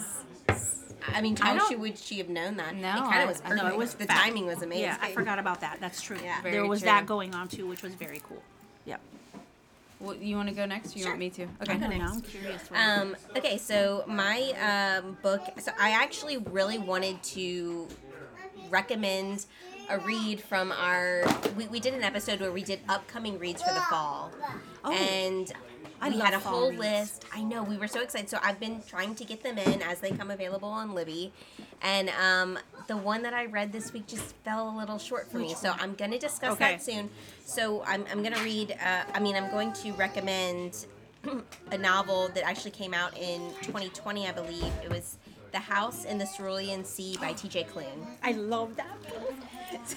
I 1.14 1.22
mean, 1.22 1.36
how 1.38 1.56
don't- 1.56 1.68
she 1.70 1.76
would 1.76 1.98
she 1.98 2.18
have 2.20 2.30
known 2.30 2.58
that? 2.58 2.76
No, 2.76 2.90
it 2.90 3.00
kind 3.02 3.22
of 3.24 3.30
was 3.30 3.42
I- 3.46 3.56
no, 3.56 3.68
it 3.68 3.78
was 3.78 3.94
the 3.96 4.06
fact. 4.06 4.20
timing 4.20 4.46
was 4.46 4.62
amazing. 4.62 4.84
Yeah, 4.86 4.98
I 5.02 5.12
forgot 5.12 5.40
about 5.40 5.62
that. 5.62 5.78
That's 5.80 6.02
true. 6.02 6.18
Yeah. 6.24 6.42
Very 6.42 6.54
there 6.54 6.66
was 6.66 6.80
true. 6.82 6.88
that 6.88 7.06
going 7.06 7.34
on 7.36 7.48
too, 7.48 7.68
which 7.68 7.82
was 7.82 7.94
very 7.96 8.22
cool. 8.28 8.42
Yeah. 8.86 8.98
Well, 10.00 10.16
you 10.16 10.36
want 10.36 10.50
to 10.50 10.54
go 10.56 10.66
next? 10.66 10.96
Or 10.96 11.00
you 11.00 11.04
Sure. 11.06 11.12
want 11.14 11.20
me 11.20 11.30
to? 11.32 11.44
Okay. 11.44 11.78
don't 11.78 11.82
know. 11.82 11.98
next. 11.98 12.12
I'm 12.14 12.22
curious. 12.22 12.62
Um, 12.74 13.16
okay, 13.36 13.58
so 13.58 14.04
my 14.08 15.00
um, 15.02 15.18
book. 15.24 15.42
So 15.60 15.72
I 15.80 15.92
actually 15.92 16.38
really 16.38 16.78
wanted 16.78 17.22
to 17.24 17.88
recommend 18.70 19.46
a 19.90 19.98
read 20.00 20.42
from 20.42 20.72
our. 20.72 21.24
We, 21.56 21.68
we 21.68 21.80
did 21.80 21.94
an 21.94 22.04
episode 22.04 22.40
where 22.42 22.52
we 22.52 22.62
did 22.64 22.80
upcoming 22.90 23.40
reads 23.40 23.62
for 23.64 23.74
the 23.74 23.82
fall, 23.82 24.32
Oh, 24.84 24.92
and 24.92 25.52
I 26.02 26.10
we 26.10 26.20
had 26.20 26.34
a 26.34 26.40
whole 26.40 26.70
reads. 26.70 26.80
list. 26.80 27.26
I 27.34 27.44
know 27.44 27.64
we 27.64 27.78
were 27.78 27.88
so 27.88 28.02
excited. 28.02 28.30
So 28.30 28.38
I've 28.44 28.60
been 28.60 28.82
trying 28.88 29.16
to 29.16 29.24
get 29.26 29.44
them 29.44 29.58
in 29.58 29.82
as 29.82 30.00
they 30.00 30.12
come 30.12 30.30
available 30.32 30.70
on 30.70 30.94
Libby, 30.94 31.32
and 31.82 32.10
um, 32.10 32.60
the 32.88 32.98
one 32.98 33.24
that 33.24 33.34
I 33.34 33.46
read 33.46 33.72
this 33.72 33.94
week 33.94 34.08
just 34.08 34.36
fell 34.44 34.70
a 34.70 34.76
little 34.78 34.98
short 35.00 35.30
for 35.32 35.38
me. 35.38 35.54
So 35.54 35.74
I'm 35.80 35.96
going 35.96 36.12
to 36.12 36.20
discuss 36.20 36.54
Okay. 36.54 36.72
that 36.74 36.84
soon. 36.84 37.10
So 37.46 37.84
I'm, 37.86 38.06
I'm 38.12 38.22
going 38.22 38.34
to 38.36 38.44
read. 38.44 38.72
Uh, 38.84 39.04
I 39.14 39.20
mean, 39.20 39.36
I'm 39.36 39.50
going 39.52 39.74
to 39.74 39.92
recommend 39.94 40.86
a 41.72 41.78
novel 41.78 42.30
that 42.36 42.44
actually 42.46 42.72
came 42.72 42.94
out 42.94 43.18
in 43.18 43.52
2020, 43.64 44.28
I 44.28 44.32
believe. 44.32 44.72
It 44.84 44.90
was 44.90 45.18
The 45.58 45.64
House 45.74 46.06
in 46.06 46.20
the 46.20 46.28
Cerulean 46.38 46.84
Sea 46.86 47.18
by 47.20 47.34
T.J. 47.34 47.64
Klune. 47.74 48.06
I 48.22 48.34
love 48.34 48.76
that. 48.76 48.96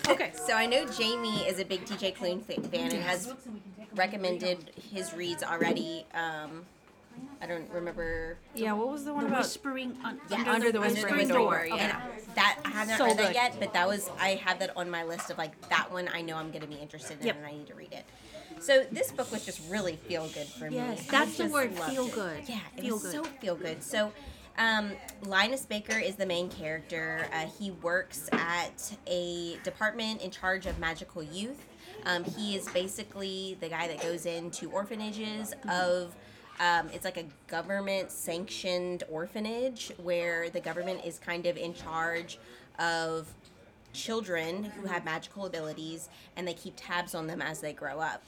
Okay. 0.08 0.32
So 0.46 0.54
I 0.54 0.64
know 0.64 0.86
Jamie 0.86 1.40
is 1.46 1.58
a 1.60 1.66
big 1.66 1.84
T.J. 1.84 2.12
Klune 2.12 2.42
fa- 2.42 2.62
fan 2.68 2.90
and 2.92 3.02
has 3.02 3.30
recommended 3.94 4.70
his 4.90 5.12
reads 5.12 5.42
already. 5.42 6.06
Um, 6.14 6.64
I 7.42 7.46
don't 7.46 7.68
remember. 7.70 8.38
Yeah. 8.54 8.72
What 8.72 8.88
was 8.88 9.04
the 9.04 9.12
one 9.12 9.24
The 9.24 9.28
about? 9.32 9.42
whispering 9.42 9.98
un- 10.02 10.18
Yeah, 10.30 10.44
Under 10.50 10.72
the 10.72 10.80
Whispering 10.80 11.28
Door, 11.28 11.66
Okay. 11.66 11.76
yeah. 11.76 12.00
That 12.36 12.58
I 12.64 12.70
haven't 12.70 12.96
So 12.96 13.04
read 13.04 13.18
that 13.18 13.34
yet, 13.34 13.56
but 13.60 13.74
that 13.74 13.86
was 13.86 14.08
I 14.18 14.36
have 14.46 14.60
that 14.60 14.74
on 14.78 14.90
my 14.90 15.04
list 15.04 15.28
of 15.28 15.36
like 15.36 15.52
that 15.68 15.92
one 15.92 16.08
I 16.14 16.22
know 16.22 16.36
I'm 16.36 16.48
going 16.50 16.62
to 16.62 16.68
be 16.68 16.76
interested 16.76 17.20
in 17.20 17.26
Yep. 17.26 17.36
and 17.36 17.46
I 17.46 17.52
need 17.52 17.66
to 17.66 17.74
read 17.74 17.92
it. 17.92 18.06
So 18.60 18.84
this 18.90 19.12
book 19.12 19.30
was 19.30 19.44
just 19.44 19.60
really 19.68 19.96
feel 19.96 20.26
good 20.28 20.46
for 20.46 20.70
me. 20.70 20.76
Yes, 20.76 21.06
I 21.08 21.10
that's 21.10 21.36
the 21.36 21.42
just 21.44 21.52
word, 21.52 21.78
loved 21.78 21.92
feel 21.92 22.06
it. 22.06 22.12
good. 22.14 22.48
Yeah, 22.48 22.60
it 22.78 22.80
Feel 22.80 22.94
was 22.94 23.02
good. 23.02 23.12
so 23.12 23.24
feel 23.42 23.56
good. 23.56 23.82
So 23.82 24.10
um, 24.60 24.92
Linus 25.22 25.64
Baker 25.64 25.98
is 25.98 26.16
the 26.16 26.26
main 26.26 26.50
character. 26.50 27.26
Uh, 27.32 27.46
he 27.58 27.70
works 27.70 28.28
at 28.32 28.94
a 29.06 29.56
department 29.64 30.20
in 30.20 30.30
charge 30.30 30.66
of 30.66 30.78
magical 30.78 31.22
youth. 31.22 31.66
Um, 32.04 32.24
he 32.24 32.56
is 32.56 32.68
basically 32.68 33.56
the 33.60 33.70
guy 33.70 33.88
that 33.88 34.02
goes 34.02 34.26
into 34.26 34.70
orphanages 34.70 35.54
of. 35.68 36.14
Um, 36.60 36.90
it's 36.92 37.06
like 37.06 37.16
a 37.16 37.24
government 37.46 38.10
sanctioned 38.10 39.02
orphanage 39.10 39.92
where 39.96 40.50
the 40.50 40.60
government 40.60 41.06
is 41.06 41.18
kind 41.18 41.46
of 41.46 41.56
in 41.56 41.72
charge 41.72 42.38
of 42.78 43.32
children 43.94 44.64
who 44.64 44.86
have 44.86 45.06
magical 45.06 45.46
abilities 45.46 46.10
and 46.36 46.46
they 46.46 46.52
keep 46.52 46.74
tabs 46.76 47.14
on 47.14 47.26
them 47.26 47.40
as 47.40 47.62
they 47.62 47.72
grow 47.72 47.98
up. 47.98 48.22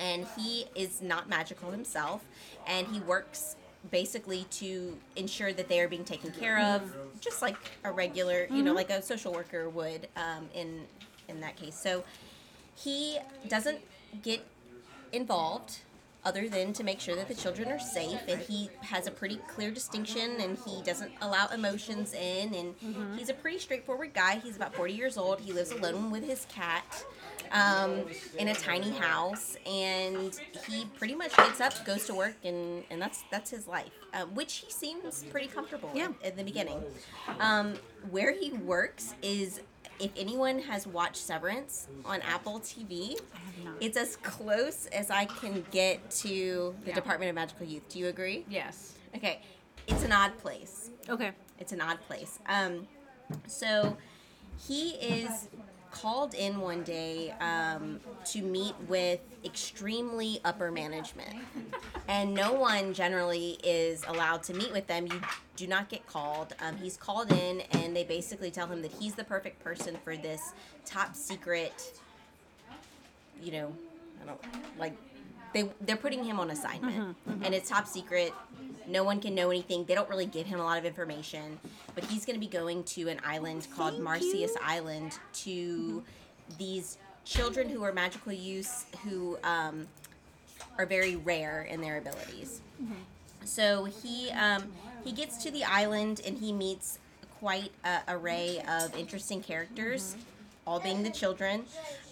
And 0.00 0.24
he 0.36 0.66
is 0.76 1.02
not 1.02 1.28
magical 1.28 1.72
himself 1.72 2.24
and 2.64 2.86
he 2.86 3.00
works 3.00 3.56
basically 3.90 4.44
to 4.50 4.96
ensure 5.16 5.52
that 5.52 5.68
they 5.68 5.80
are 5.80 5.88
being 5.88 6.04
taken 6.04 6.30
care 6.32 6.58
of 6.58 6.94
just 7.20 7.42
like 7.42 7.56
a 7.84 7.92
regular, 7.92 8.46
you 8.50 8.62
know, 8.62 8.72
like 8.72 8.90
a 8.90 9.00
social 9.00 9.32
worker 9.32 9.68
would 9.68 10.08
um, 10.16 10.48
in 10.54 10.84
in 11.28 11.40
that 11.40 11.56
case. 11.56 11.76
So 11.76 12.04
he 12.74 13.18
doesn't 13.48 13.80
get 14.22 14.44
involved 15.12 15.80
other 16.28 16.46
than 16.46 16.74
to 16.74 16.84
make 16.84 17.00
sure 17.00 17.16
that 17.16 17.26
the 17.26 17.34
children 17.34 17.70
are 17.72 17.78
safe 17.78 18.20
and 18.28 18.38
he 18.40 18.68
has 18.82 19.06
a 19.06 19.10
pretty 19.10 19.36
clear 19.48 19.70
distinction 19.70 20.36
and 20.40 20.58
he 20.66 20.82
doesn't 20.82 21.10
allow 21.22 21.46
emotions 21.48 22.12
in 22.12 22.54
and 22.54 22.74
he's 23.18 23.30
a 23.30 23.34
pretty 23.34 23.58
straightforward 23.58 24.12
guy. 24.12 24.38
He's 24.44 24.54
about 24.56 24.74
40 24.74 24.92
years 24.92 25.16
old. 25.16 25.40
He 25.40 25.52
lives 25.54 25.70
alone 25.72 26.10
with 26.10 26.24
his 26.24 26.46
cat 26.50 26.84
um, 27.50 28.02
in 28.38 28.48
a 28.48 28.54
tiny 28.54 28.90
house 28.90 29.56
and 29.66 30.38
he 30.66 30.84
pretty 30.98 31.14
much 31.14 31.34
gets 31.34 31.62
up 31.62 31.72
goes 31.86 32.04
to 32.06 32.14
work 32.14 32.34
and, 32.44 32.84
and 32.90 33.00
that's 33.00 33.24
that's 33.30 33.50
his 33.50 33.66
life 33.66 33.90
uh, 34.12 34.24
which 34.34 34.64
he 34.66 34.70
seems 34.70 35.24
pretty 35.30 35.46
comfortable 35.48 35.90
Yeah. 35.94 36.08
at 36.22 36.36
the 36.36 36.44
beginning. 36.44 36.82
Um, 37.40 37.74
where 38.10 38.32
he 38.32 38.52
works 38.52 39.14
is 39.22 39.60
if 40.00 40.10
anyone 40.16 40.58
has 40.60 40.86
watched 40.86 41.16
Severance 41.16 41.88
on 42.04 42.20
Apple 42.22 42.60
TV, 42.60 43.18
it's 43.80 43.96
as 43.96 44.16
close 44.16 44.86
as 44.86 45.10
I 45.10 45.24
can 45.24 45.64
get 45.70 46.10
to 46.22 46.74
the 46.84 46.88
Yeah. 46.90 46.94
Department 46.94 47.28
of 47.30 47.34
Magical 47.34 47.66
Youth. 47.66 47.88
Do 47.88 47.98
you 47.98 48.08
agree? 48.08 48.44
Yes. 48.48 48.94
Okay, 49.16 49.40
it's 49.86 50.04
an 50.04 50.12
odd 50.12 50.36
place. 50.38 50.90
Okay. 51.08 51.32
It's 51.58 51.72
an 51.72 51.80
odd 51.80 52.00
place. 52.06 52.38
Um, 52.46 52.86
so 53.46 53.96
he 54.66 54.90
is 54.90 55.48
called 55.90 56.34
in 56.34 56.60
one 56.60 56.82
day 56.82 57.34
um, 57.40 58.00
to 58.26 58.42
meet 58.42 58.74
with 58.88 59.20
extremely 59.44 60.40
upper 60.44 60.70
management. 60.70 61.36
And 62.08 62.34
no 62.34 62.52
one 62.52 62.94
generally 62.94 63.58
is 63.62 64.04
allowed 64.08 64.42
to 64.44 64.54
meet 64.54 64.72
with 64.72 64.86
them. 64.86 65.06
You 65.06 65.20
do 65.56 65.66
not 65.66 65.88
get 65.88 66.06
called. 66.06 66.54
Um, 66.60 66.76
he's 66.76 66.96
called 66.96 67.32
in, 67.32 67.60
and 67.72 67.94
they 67.94 68.04
basically 68.04 68.50
tell 68.50 68.66
him 68.66 68.82
that 68.82 68.92
he's 68.92 69.14
the 69.14 69.24
perfect 69.24 69.62
person 69.62 69.96
for 70.04 70.16
this 70.16 70.52
top 70.84 71.14
secret, 71.14 71.98
you 73.42 73.52
know, 73.52 73.72
I 74.22 74.26
don't 74.26 74.40
like 74.78 74.96
they 75.52 75.70
they're 75.80 75.96
putting 75.96 76.24
him 76.24 76.38
on 76.40 76.50
assignment, 76.50 76.96
mm-hmm, 76.96 77.30
mm-hmm. 77.30 77.44
and 77.44 77.54
it's 77.54 77.68
top 77.68 77.86
secret. 77.86 78.32
No 78.86 79.04
one 79.04 79.20
can 79.20 79.34
know 79.34 79.50
anything. 79.50 79.84
They 79.84 79.94
don't 79.94 80.08
really 80.08 80.26
give 80.26 80.46
him 80.46 80.60
a 80.60 80.64
lot 80.64 80.78
of 80.78 80.86
information, 80.86 81.58
but 81.94 82.04
he's 82.04 82.24
going 82.24 82.36
to 82.36 82.40
be 82.40 82.50
going 82.50 82.84
to 82.84 83.08
an 83.08 83.20
island 83.24 83.66
called 83.76 83.94
Thank 83.94 84.04
Marsyas 84.04 84.32
you. 84.32 84.56
Island 84.62 85.18
to 85.44 85.50
mm-hmm. 85.50 86.58
these 86.58 86.96
children 87.24 87.68
who 87.68 87.84
are 87.84 87.92
magical 87.92 88.32
youths 88.32 88.86
who 89.04 89.38
um, 89.44 89.86
are 90.78 90.86
very 90.86 91.16
rare 91.16 91.62
in 91.62 91.82
their 91.82 91.98
abilities. 91.98 92.62
So 93.44 93.84
he 93.84 94.30
um, 94.30 94.64
he 95.04 95.12
gets 95.12 95.42
to 95.44 95.50
the 95.50 95.64
island 95.64 96.20
and 96.26 96.38
he 96.38 96.52
meets 96.52 96.98
quite 97.40 97.70
a 97.84 98.00
array 98.08 98.62
of 98.68 98.94
interesting 98.96 99.42
characters, 99.42 100.16
all 100.68 100.78
being 100.78 101.02
the 101.02 101.10
children. 101.10 101.64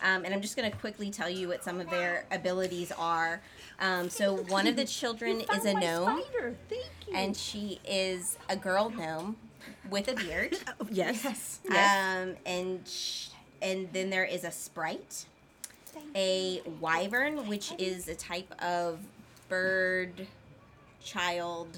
Um, 0.02 0.24
and 0.24 0.32
I'm 0.32 0.40
just 0.40 0.56
going 0.56 0.70
to 0.70 0.76
quickly 0.78 1.10
tell 1.10 1.28
you 1.28 1.48
what 1.48 1.62
some 1.62 1.78
of 1.80 1.90
their 1.90 2.24
abilities 2.32 2.90
are. 2.98 3.40
Um, 3.80 4.08
so 4.08 4.34
one 4.34 4.66
of 4.66 4.76
the 4.76 4.86
children 4.86 5.42
is 5.54 5.64
a 5.66 5.74
gnome, 5.74 6.22
Thank 6.70 6.82
you. 7.06 7.14
and 7.14 7.36
she 7.36 7.78
is 7.86 8.38
a 8.48 8.56
girl 8.56 8.88
gnome 8.88 9.36
with 9.90 10.08
a 10.08 10.14
beard. 10.14 10.56
yes. 10.90 11.60
Um, 11.68 12.36
and 12.46 12.80
sh- 12.88 13.28
and 13.60 13.88
then 13.92 14.08
there 14.10 14.24
is 14.24 14.44
a 14.44 14.50
sprite, 14.50 15.26
a 16.14 16.62
wyvern, 16.80 17.46
which 17.48 17.72
is 17.78 18.08
a 18.08 18.14
type 18.14 18.52
of 18.62 18.98
bird 19.50 20.26
child 21.04 21.68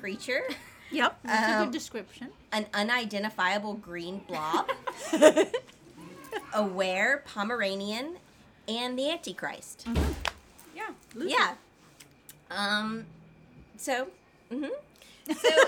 creature, 0.00 0.42
Yep. 0.90 1.18
That's 1.24 1.48
a 1.48 1.56
Um, 1.56 1.64
good 1.64 1.72
description. 1.72 2.28
an 2.52 2.66
unidentifiable 2.74 3.74
green 3.74 4.18
blob, 4.28 4.68
a 6.54 6.62
were 6.62 7.22
Pomeranian, 7.26 8.16
and 8.68 8.98
the 8.98 9.10
Antichrist. 9.10 9.86
Yeah. 10.74 10.90
Yeah. 11.18 11.54
Um. 12.50 13.04
So. 13.76 14.08
hmm 14.50 14.66
So 15.34 15.48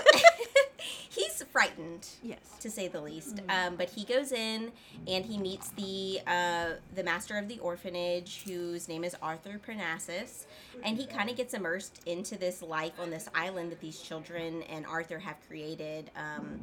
he's 1.09 1.43
frightened. 1.51 2.07
Yes. 2.23 2.39
to 2.59 2.69
say 2.69 2.87
the 2.87 3.01
least. 3.01 3.41
Um, 3.49 3.75
but 3.75 3.89
he 3.89 4.03
goes 4.05 4.31
in 4.31 4.71
and 5.07 5.25
he 5.25 5.37
meets 5.37 5.69
the 5.69 6.19
uh, 6.27 6.65
the 6.95 7.03
master 7.03 7.37
of 7.37 7.47
the 7.47 7.59
orphanage, 7.59 8.43
whose 8.45 8.87
name 8.87 9.03
is 9.03 9.15
Arthur 9.21 9.59
Parnassus, 9.63 10.45
and 10.83 10.97
he 10.97 11.05
kind 11.05 11.29
of 11.29 11.35
gets 11.35 11.53
immersed 11.53 12.01
into 12.05 12.37
this 12.37 12.61
life 12.61 12.93
on 12.99 13.09
this 13.09 13.27
island 13.35 13.71
that 13.71 13.81
these 13.81 13.99
children 13.99 14.63
and 14.63 14.85
Arthur 14.85 15.19
have 15.19 15.37
created. 15.47 16.11
Um, 16.15 16.59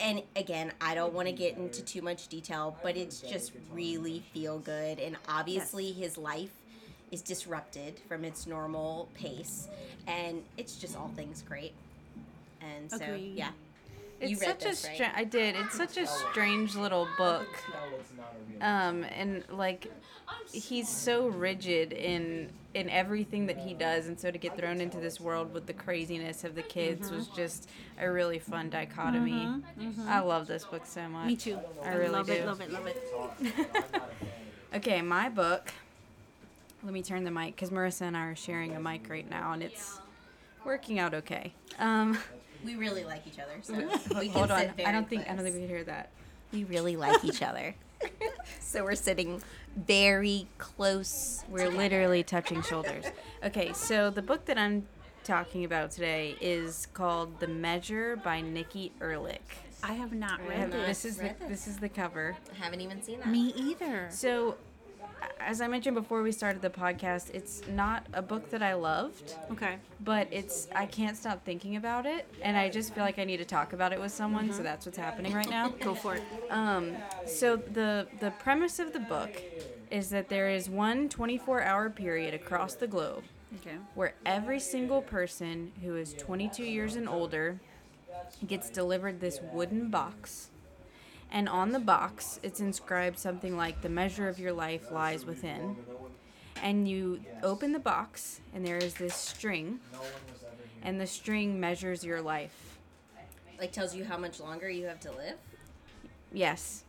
and 0.00 0.22
again, 0.36 0.72
I 0.80 0.94
don't 0.94 1.12
want 1.12 1.28
to 1.28 1.32
get 1.32 1.56
into 1.56 1.82
too 1.82 2.02
much 2.02 2.28
detail, 2.28 2.76
but 2.82 2.96
it's 2.96 3.20
just 3.20 3.52
really 3.72 4.22
feel 4.32 4.58
good, 4.58 4.98
and 4.98 5.16
obviously 5.28 5.92
his 5.92 6.16
life 6.16 6.50
is 7.10 7.22
disrupted 7.22 8.00
from 8.08 8.24
its 8.24 8.46
normal 8.46 9.08
pace, 9.14 9.68
and 10.06 10.42
it's 10.56 10.76
just 10.76 10.96
all 10.96 11.10
things 11.16 11.42
great. 11.42 11.72
And 12.60 12.90
so, 12.90 12.96
Agreed. 12.96 13.34
yeah. 13.36 13.50
It's 14.20 14.30
You 14.30 14.38
read 14.38 14.60
such 14.60 14.64
this, 14.64 14.84
a 14.84 14.88
right? 15.02 15.12
I 15.16 15.24
did. 15.24 15.56
It's 15.56 15.76
such 15.76 15.96
a 15.96 16.06
strange 16.06 16.76
little 16.76 17.08
book. 17.16 17.48
Um, 18.60 19.04
and 19.04 19.42
like 19.50 19.90
he's 20.52 20.88
so 20.88 21.28
rigid 21.28 21.92
in 21.92 22.50
in 22.74 22.88
everything 22.88 23.46
that 23.46 23.58
he 23.58 23.74
does 23.74 24.06
and 24.06 24.18
so 24.20 24.30
to 24.30 24.38
get 24.38 24.56
thrown 24.56 24.80
into 24.80 24.98
this 24.98 25.18
world 25.18 25.52
with 25.52 25.66
the 25.66 25.72
craziness 25.72 26.44
of 26.44 26.54
the 26.54 26.62
kids 26.62 27.10
was 27.10 27.26
just 27.28 27.68
a 27.98 28.08
really 28.08 28.38
fun 28.38 28.70
dichotomy. 28.70 29.62
I 30.06 30.20
love 30.20 30.46
this 30.46 30.64
book 30.64 30.86
so 30.86 31.08
much. 31.08 31.26
Me 31.26 31.36
too. 31.36 31.58
I 31.82 31.94
really 31.94 32.12
love 32.12 32.26
do. 32.26 32.32
it, 32.32 32.46
love 32.46 32.60
it, 32.60 32.72
love 32.72 32.86
it. 32.86 34.02
Okay, 34.72 35.02
my 35.02 35.28
book. 35.28 35.72
Let 36.84 36.92
me 36.92 37.02
turn 37.02 37.24
the 37.24 37.30
mic 37.32 37.56
because 37.56 37.70
Marissa 37.70 38.02
and 38.02 38.16
I 38.16 38.26
are 38.26 38.36
sharing 38.36 38.76
a 38.76 38.80
mic 38.80 39.10
right 39.10 39.28
now, 39.28 39.52
and 39.52 39.64
it's 39.64 39.98
working 40.64 41.00
out 41.00 41.12
okay. 41.12 41.52
Um, 41.80 42.16
We 42.64 42.74
really 42.76 43.04
like 43.04 43.26
each 43.26 43.38
other, 43.38 43.52
so 43.62 43.74
we 44.18 44.26
can 44.28 44.30
hold 44.30 44.50
on, 44.50 44.60
sit 44.60 44.76
very 44.76 44.88
I 44.88 44.92
don't 44.92 45.08
think 45.08 45.28
I 45.28 45.34
don't 45.34 45.42
think 45.44 45.54
we 45.54 45.60
can 45.62 45.68
hear 45.68 45.84
that. 45.84 46.10
we 46.52 46.64
really 46.64 46.96
like 46.96 47.24
each 47.24 47.42
other. 47.42 47.74
so 48.60 48.82
we're 48.84 48.94
sitting 48.94 49.42
very 49.76 50.46
close. 50.58 51.44
We're 51.48 51.70
literally 51.70 52.22
touching 52.22 52.62
shoulders. 52.62 53.04
Okay, 53.44 53.72
so 53.72 54.10
the 54.10 54.22
book 54.22 54.44
that 54.46 54.58
I'm 54.58 54.86
talking 55.24 55.64
about 55.64 55.90
today 55.90 56.36
is 56.40 56.86
called 56.94 57.40
The 57.40 57.46
Measure 57.46 58.16
by 58.16 58.40
Nikki 58.40 58.92
Erlick. 59.00 59.38
I 59.82 59.92
have 59.94 60.12
not 60.12 60.40
I 60.40 60.46
read 60.48 60.58
have- 60.58 60.72
this. 60.72 61.02
this 61.02 61.04
is 61.04 61.16
the 61.18 61.22
read 61.24 61.40
this. 61.40 61.48
this 61.48 61.66
is 61.68 61.76
the 61.78 61.88
cover. 61.88 62.36
I 62.52 62.62
haven't 62.64 62.80
even 62.80 63.02
seen 63.02 63.20
that. 63.20 63.28
Me 63.28 63.52
either. 63.56 64.08
So, 64.10 64.50
a- 64.52 64.54
as 65.40 65.60
I 65.60 65.68
mentioned 65.68 65.94
before 65.94 66.22
we 66.22 66.32
started 66.32 66.62
the 66.62 66.70
podcast, 66.70 67.30
it's 67.34 67.62
not 67.68 68.06
a 68.12 68.22
book 68.22 68.50
that 68.50 68.62
I 68.62 68.74
loved. 68.74 69.34
Okay. 69.52 69.76
but 70.02 70.28
it's 70.30 70.68
I 70.74 70.86
can't 70.86 71.16
stop 71.16 71.44
thinking 71.44 71.76
about 71.76 72.06
it, 72.06 72.26
and 72.42 72.56
I 72.56 72.68
just 72.68 72.94
feel 72.94 73.04
like 73.04 73.18
I 73.18 73.24
need 73.24 73.38
to 73.38 73.44
talk 73.44 73.72
about 73.72 73.92
it 73.92 74.00
with 74.00 74.12
someone. 74.12 74.52
So 74.52 74.62
that's 74.62 74.86
what's 74.86 74.98
happening 74.98 75.32
right 75.34 75.48
now. 75.50 75.68
Go 75.68 75.94
for 75.94 76.14
it. 76.16 76.22
Um, 76.50 76.94
so 77.26 77.56
the 77.56 78.06
the 78.20 78.30
premise 78.32 78.78
of 78.78 78.92
the 78.92 79.00
book 79.00 79.30
is 79.90 80.10
that 80.10 80.28
there 80.28 80.48
is 80.48 80.70
one 80.70 81.08
24-hour 81.08 81.90
period 81.90 82.32
across 82.32 82.74
the 82.74 82.86
globe 82.86 83.24
Okay. 83.60 83.76
where 83.96 84.14
every 84.24 84.60
single 84.60 85.02
person 85.02 85.72
who 85.82 85.96
is 85.96 86.14
22 86.14 86.62
years 86.62 86.94
and 86.94 87.08
older 87.08 87.58
gets 88.46 88.70
delivered 88.70 89.18
this 89.20 89.40
wooden 89.52 89.88
box. 89.90 90.50
And 91.32 91.48
on 91.48 91.70
the 91.70 91.78
box, 91.78 92.40
it's 92.42 92.60
inscribed 92.60 93.18
something 93.18 93.56
like 93.56 93.82
the 93.82 93.88
measure 93.88 94.28
of 94.28 94.38
your 94.38 94.52
life 94.52 94.90
lies 94.90 95.24
within. 95.24 95.76
And 96.62 96.88
you 96.88 97.20
open 97.42 97.72
the 97.72 97.78
box, 97.78 98.40
and 98.54 98.66
there 98.66 98.76
is 98.76 98.94
this 98.94 99.14
string, 99.14 99.80
and 100.82 101.00
the 101.00 101.06
string 101.06 101.60
measures 101.60 102.04
your 102.04 102.20
life. 102.20 102.78
Like 103.58 103.72
tells 103.72 103.94
you 103.94 104.04
how 104.04 104.16
much 104.16 104.40
longer 104.40 104.68
you 104.68 104.86
have 104.86 105.00
to 105.00 105.12
live. 105.12 105.36
Yes. 106.32 106.84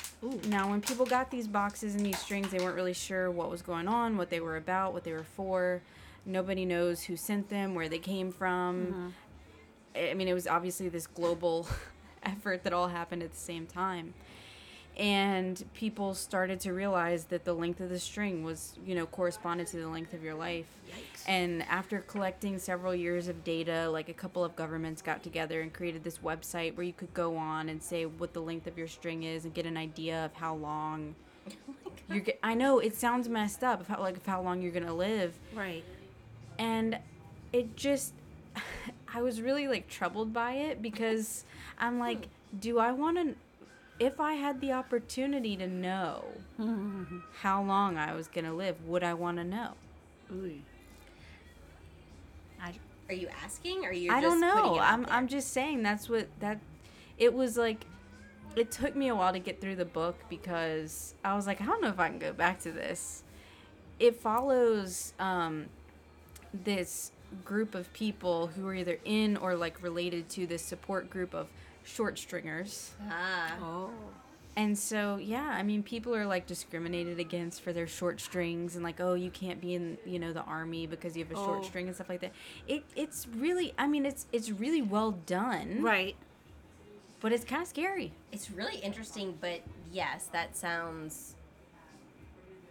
Now, 0.47 0.69
when 0.69 0.81
people 0.81 1.05
got 1.05 1.31
these 1.31 1.47
boxes 1.47 1.95
and 1.95 2.05
these 2.05 2.19
strings, 2.19 2.51
they 2.51 2.59
weren't 2.59 2.75
really 2.75 2.93
sure 2.93 3.31
what 3.31 3.49
was 3.49 3.61
going 3.61 3.87
on, 3.87 4.17
what 4.17 4.29
they 4.29 4.39
were 4.39 4.57
about, 4.57 4.93
what 4.93 5.03
they 5.03 5.13
were 5.13 5.25
for. 5.35 5.81
Nobody 6.25 6.65
knows 6.65 7.03
who 7.03 7.15
sent 7.15 7.49
them, 7.49 7.73
where 7.73 7.89
they 7.89 7.97
came 7.97 8.31
from. 8.31 8.85
Mm-hmm. 9.95 10.11
I 10.11 10.13
mean, 10.13 10.27
it 10.27 10.33
was 10.33 10.47
obviously 10.47 10.89
this 10.89 11.07
global 11.07 11.67
effort 12.23 12.63
that 12.63 12.73
all 12.73 12.87
happened 12.89 13.23
at 13.23 13.31
the 13.31 13.37
same 13.37 13.65
time. 13.65 14.13
And 14.97 15.63
people 15.73 16.13
started 16.13 16.59
to 16.61 16.73
realize 16.73 17.23
that 17.25 17.45
the 17.45 17.53
length 17.53 17.79
of 17.79 17.89
the 17.89 17.97
string 17.99 18.43
was, 18.43 18.73
you 18.85 18.93
know, 18.93 19.05
corresponded 19.05 19.67
to 19.67 19.77
the 19.77 19.87
length 19.87 20.13
of 20.13 20.21
your 20.21 20.35
life. 20.35 20.65
Yikes. 20.89 21.23
And 21.27 21.63
after 21.63 21.99
collecting 21.99 22.59
several 22.59 22.93
years 22.93 23.29
of 23.29 23.43
data, 23.45 23.89
like 23.89 24.09
a 24.09 24.13
couple 24.13 24.43
of 24.43 24.53
governments 24.57 25.01
got 25.01 25.23
together 25.23 25.61
and 25.61 25.71
created 25.71 26.03
this 26.03 26.17
website 26.17 26.75
where 26.75 26.85
you 26.85 26.91
could 26.93 27.13
go 27.13 27.37
on 27.37 27.69
and 27.69 27.81
say 27.81 28.05
what 28.05 28.33
the 28.33 28.41
length 28.41 28.67
of 28.67 28.77
your 28.77 28.89
string 28.89 29.23
is 29.23 29.45
and 29.45 29.53
get 29.53 29.65
an 29.65 29.77
idea 29.77 30.25
of 30.25 30.33
how 30.33 30.55
long 30.55 31.15
oh 31.49 31.73
you're. 32.09 32.19
ge- 32.25 32.37
I 32.43 32.53
know 32.53 32.79
it 32.79 32.93
sounds 32.95 33.29
messed 33.29 33.63
up, 33.63 33.87
how, 33.87 33.99
like 34.01 34.23
how 34.25 34.41
long 34.41 34.61
you're 34.61 34.73
gonna 34.73 34.93
live, 34.93 35.39
Right. 35.55 35.85
and 36.59 36.99
it 37.53 37.75
just 37.77 38.13
i 39.13 39.21
was 39.21 39.41
really 39.41 39.67
like 39.67 39.87
troubled 39.89 40.31
by 40.33 40.53
it 40.53 40.81
because 40.81 41.43
i'm 41.81 41.99
like 41.99 42.27
do 42.59 42.79
i 42.79 42.91
want 42.91 43.17
to 43.17 43.35
if 43.99 44.19
i 44.19 44.33
had 44.33 44.61
the 44.61 44.71
opportunity 44.71 45.57
to 45.57 45.67
know 45.67 46.23
how 47.41 47.61
long 47.61 47.97
i 47.97 48.13
was 48.13 48.27
going 48.27 48.45
to 48.45 48.53
live 48.53 48.75
would 48.85 49.03
i 49.03 49.13
want 49.13 49.37
to 49.37 49.43
know 49.43 49.71
Ooh. 50.31 50.53
I, 52.61 52.73
Are 53.09 53.13
you 53.13 53.27
asking? 53.43 53.83
Or 53.83 53.89
are 53.89 53.93
you? 53.93 54.11
i 54.11 54.21
don't 54.21 54.39
know 54.39 54.79
i'm 54.79 55.03
there? 55.03 55.13
i'm 55.13 55.27
just 55.27 55.51
saying 55.51 55.83
that's 55.83 56.07
what 56.07 56.27
that 56.39 56.59
it 57.17 57.33
was 57.33 57.57
like 57.57 57.85
it 58.55 58.71
took 58.71 58.95
me 58.95 59.07
a 59.07 59.15
while 59.15 59.33
to 59.33 59.39
get 59.39 59.59
through 59.61 59.75
the 59.75 59.85
book 59.85 60.15
because 60.29 61.15
i 61.23 61.35
was 61.35 61.47
like 61.47 61.61
i 61.61 61.65
don't 61.65 61.81
know 61.81 61.89
if 61.89 61.99
i 61.99 62.07
can 62.07 62.19
go 62.19 62.31
back 62.33 62.59
to 62.59 62.71
this 62.71 63.23
it 63.99 64.19
follows 64.19 65.13
um 65.19 65.65
this 66.53 67.11
group 67.45 67.75
of 67.75 67.91
people 67.93 68.47
who 68.47 68.67
are 68.67 68.75
either 68.75 68.99
in 69.05 69.37
or 69.37 69.55
like 69.55 69.81
related 69.81 70.27
to 70.29 70.45
this 70.45 70.61
support 70.61 71.09
group 71.09 71.33
of 71.33 71.47
short 71.83 72.17
stringers. 72.19 72.91
Ah. 73.09 73.55
oh. 73.61 73.89
And 74.57 74.77
so, 74.77 75.15
yeah, 75.15 75.53
I 75.55 75.63
mean, 75.63 75.81
people 75.81 76.13
are 76.13 76.25
like 76.25 76.45
discriminated 76.45 77.19
against 77.19 77.61
for 77.61 77.71
their 77.71 77.87
short 77.87 78.19
strings 78.19 78.75
and 78.75 78.83
like, 78.83 78.99
oh, 78.99 79.13
you 79.13 79.31
can't 79.31 79.61
be 79.61 79.75
in, 79.75 79.97
you 80.05 80.19
know, 80.19 80.33
the 80.33 80.41
army 80.43 80.85
because 80.87 81.15
you 81.15 81.23
have 81.23 81.31
a 81.31 81.35
short 81.35 81.59
Oh. 81.61 81.63
string 81.63 81.87
and 81.87 81.95
stuff 81.95 82.09
like 82.09 82.19
that. 82.19 82.33
It 82.67 82.83
it's 82.95 83.27
really, 83.33 83.73
I 83.77 83.87
mean, 83.87 84.05
it's 84.05 84.25
it's 84.33 84.51
really 84.51 84.81
well 84.81 85.11
done, 85.25 85.81
Right. 85.81 86.17
but 87.21 87.31
it's 87.31 87.45
kind 87.45 87.61
of 87.61 87.67
scary. 87.69 88.11
It's 88.33 88.51
really 88.51 88.77
interesting, 88.79 89.37
but 89.39 89.61
yes, 89.91 90.25
that 90.33 90.57
sounds. 90.57 91.35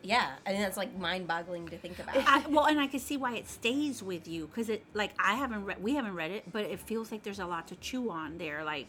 Yeah, 0.02 0.32
I 0.46 0.52
mean 0.52 0.60
that's 0.62 0.76
like 0.78 0.96
mind-boggling 0.98 1.68
to 1.68 1.78
think 1.78 1.98
about. 1.98 2.16
I, 2.16 2.46
well, 2.48 2.66
and 2.66 2.78
I 2.80 2.86
can 2.88 3.00
see 3.00 3.16
why 3.16 3.36
it 3.36 3.48
stays 3.48 4.02
with 4.02 4.28
you 4.28 4.46
because 4.46 4.68
it 4.68 4.84
like 4.92 5.12
I 5.18 5.34
haven't 5.34 5.64
read, 5.64 5.82
we 5.82 5.94
haven't 5.94 6.14
read 6.14 6.30
it, 6.30 6.50
but 6.52 6.64
it 6.64 6.78
feels 6.80 7.10
like 7.10 7.22
there's 7.22 7.38
a 7.40 7.46
lot 7.46 7.68
to 7.68 7.76
chew 7.76 8.10
on 8.10 8.38
there. 8.38 8.64
Like, 8.64 8.86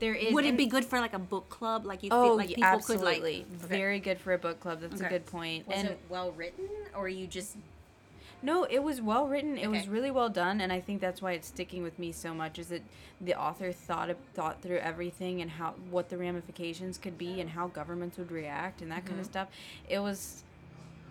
There 0.00 0.14
is. 0.14 0.34
would 0.34 0.44
it 0.44 0.56
be 0.56 0.66
good 0.66 0.84
for 0.84 1.00
like 1.00 1.14
a 1.14 1.18
book 1.18 1.48
club? 1.48 1.86
Like 1.86 2.02
you 2.02 2.10
Oh, 2.12 2.22
feel 2.28 2.36
like 2.36 2.50
yeah, 2.50 2.56
people 2.56 2.70
absolutely. 2.70 3.40
could 3.40 3.50
like 3.62 3.68
Very 3.68 4.00
good 4.00 4.18
for 4.18 4.32
a 4.32 4.38
book 4.38 4.60
club. 4.60 4.80
That's 4.80 5.00
a 5.00 5.08
good 5.08 5.26
point. 5.26 5.66
Was 5.68 5.76
and 5.78 5.88
it 5.88 5.98
well 6.08 6.32
written, 6.32 6.66
or 6.96 7.08
you 7.08 7.26
just? 7.26 7.56
No, 8.42 8.64
it 8.64 8.80
was 8.82 9.00
well 9.00 9.26
written. 9.26 9.56
It 9.56 9.70
was 9.70 9.88
really 9.88 10.10
well 10.10 10.28
done, 10.28 10.60
and 10.60 10.70
I 10.70 10.78
think 10.80 11.00
that's 11.00 11.22
why 11.22 11.32
it's 11.32 11.48
sticking 11.48 11.82
with 11.82 11.98
me 11.98 12.12
so 12.12 12.34
much. 12.34 12.58
Is 12.58 12.66
that 12.68 12.82
the 13.20 13.34
author 13.40 13.72
thought 13.72 14.10
of, 14.10 14.18
thought 14.34 14.60
through 14.60 14.78
everything 14.78 15.40
and 15.40 15.50
how 15.52 15.74
what 15.90 16.10
the 16.10 16.18
ramifications 16.18 16.98
could 16.98 17.16
be 17.16 17.40
and 17.40 17.48
how 17.50 17.68
governments 17.68 18.18
would 18.18 18.30
react 18.30 18.82
and 18.82 18.90
that 18.90 19.06
kind 19.06 19.12
Mm-hmm. 19.12 19.20
of 19.20 19.26
stuff. 19.26 19.48
It 19.88 20.00
was, 20.00 20.42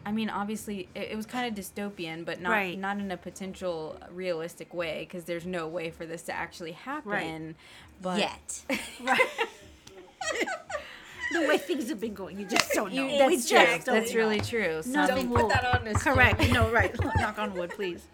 I 0.05 0.11
mean, 0.11 0.29
obviously 0.29 0.89
it, 0.95 1.09
it 1.11 1.15
was 1.15 1.25
kind 1.25 1.47
of 1.47 1.63
dystopian, 1.63 2.25
but 2.25 2.41
not 2.41 2.51
Right. 2.51 2.77
not 2.77 2.97
in 2.99 3.11
a 3.11 3.17
potential 3.17 3.97
realistic 4.11 4.73
way 4.73 5.05
because 5.07 5.23
there's 5.25 5.45
no 5.45 5.67
way 5.67 5.91
for 5.91 6.05
this 6.05 6.23
to 6.23 6.33
actually 6.33 6.73
happen. 6.73 7.55
But 8.01 8.19
Yet. 8.19 8.61
Right. 9.01 9.19
the 11.31 11.47
way 11.47 11.57
things 11.57 11.89
have 11.89 11.99
been 11.99 12.13
going, 12.13 12.39
you 12.39 12.45
just 12.45 12.71
don't 12.73 12.93
know. 12.93 13.01
You- 13.07 13.11
We 13.13 13.17
that's 13.17 13.49
just 13.49 13.49
true. 13.85 13.93
don't 13.93 13.99
That's 14.01 14.13
know. 14.13 14.19
really 14.19 14.39
true. 14.41 14.67
No, 14.75 14.81
Something- 14.81 15.29
don't 15.31 15.41
Put 15.41 15.49
that 15.49 15.65
on 15.81 15.87
us. 15.87 16.03
Correct. 16.03 16.51
No, 16.51 16.69
right. 16.69 16.93
Knock 17.19 17.39
on 17.39 17.53
wood, 17.53 17.71
please. 17.71 18.07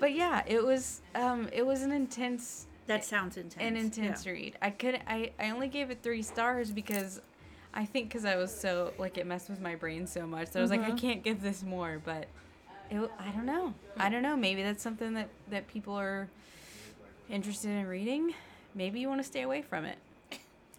but 0.00 0.12
yeah, 0.14 0.42
it 0.46 0.64
was 0.64 1.02
um, 1.14 1.48
it 1.52 1.64
was 1.66 1.82
an 1.82 1.92
intense 1.92 2.66
That 2.86 3.04
sounds 3.04 3.36
intense. 3.36 3.56
an 3.60 3.76
intense 3.76 4.24
Yeah. 4.26 4.32
read. 4.32 4.58
I 4.62 4.70
could 4.70 5.00
I 5.06 5.32
I 5.38 5.50
only 5.50 5.68
gave 5.68 5.90
it 5.90 6.02
three 6.02 6.22
stars 6.22 6.70
because 6.70 7.20
I 7.74 7.84
think 7.84 8.08
because 8.08 8.24
I 8.24 8.36
was 8.36 8.54
so 8.54 8.92
like 8.98 9.18
it 9.18 9.26
messed 9.26 9.50
with 9.50 9.60
my 9.60 9.74
brain 9.74 10.06
so 10.06 10.26
much 10.26 10.50
that 10.50 10.60
I 10.60 10.62
was 10.62 10.70
like 10.70 10.80
I 10.80 10.88
mm-hmm. 10.88 10.96
can't 10.96 11.22
give 11.24 11.42
this 11.42 11.64
more. 11.64 12.00
But 12.04 12.26
it, 12.88 12.94
w- 12.94 13.10
I 13.18 13.30
don't 13.32 13.46
know. 13.46 13.74
I 13.96 14.08
don't 14.08 14.22
know. 14.22 14.36
Maybe 14.36 14.62
that's 14.62 14.82
something 14.82 15.14
that 15.14 15.28
that 15.50 15.66
people 15.66 15.94
are 15.94 16.28
interested 17.28 17.70
in 17.70 17.86
reading. 17.86 18.32
Maybe 18.74 19.00
you 19.00 19.08
want 19.08 19.20
to 19.20 19.26
stay 19.26 19.42
away 19.42 19.62
from 19.62 19.84
it. 19.84 19.98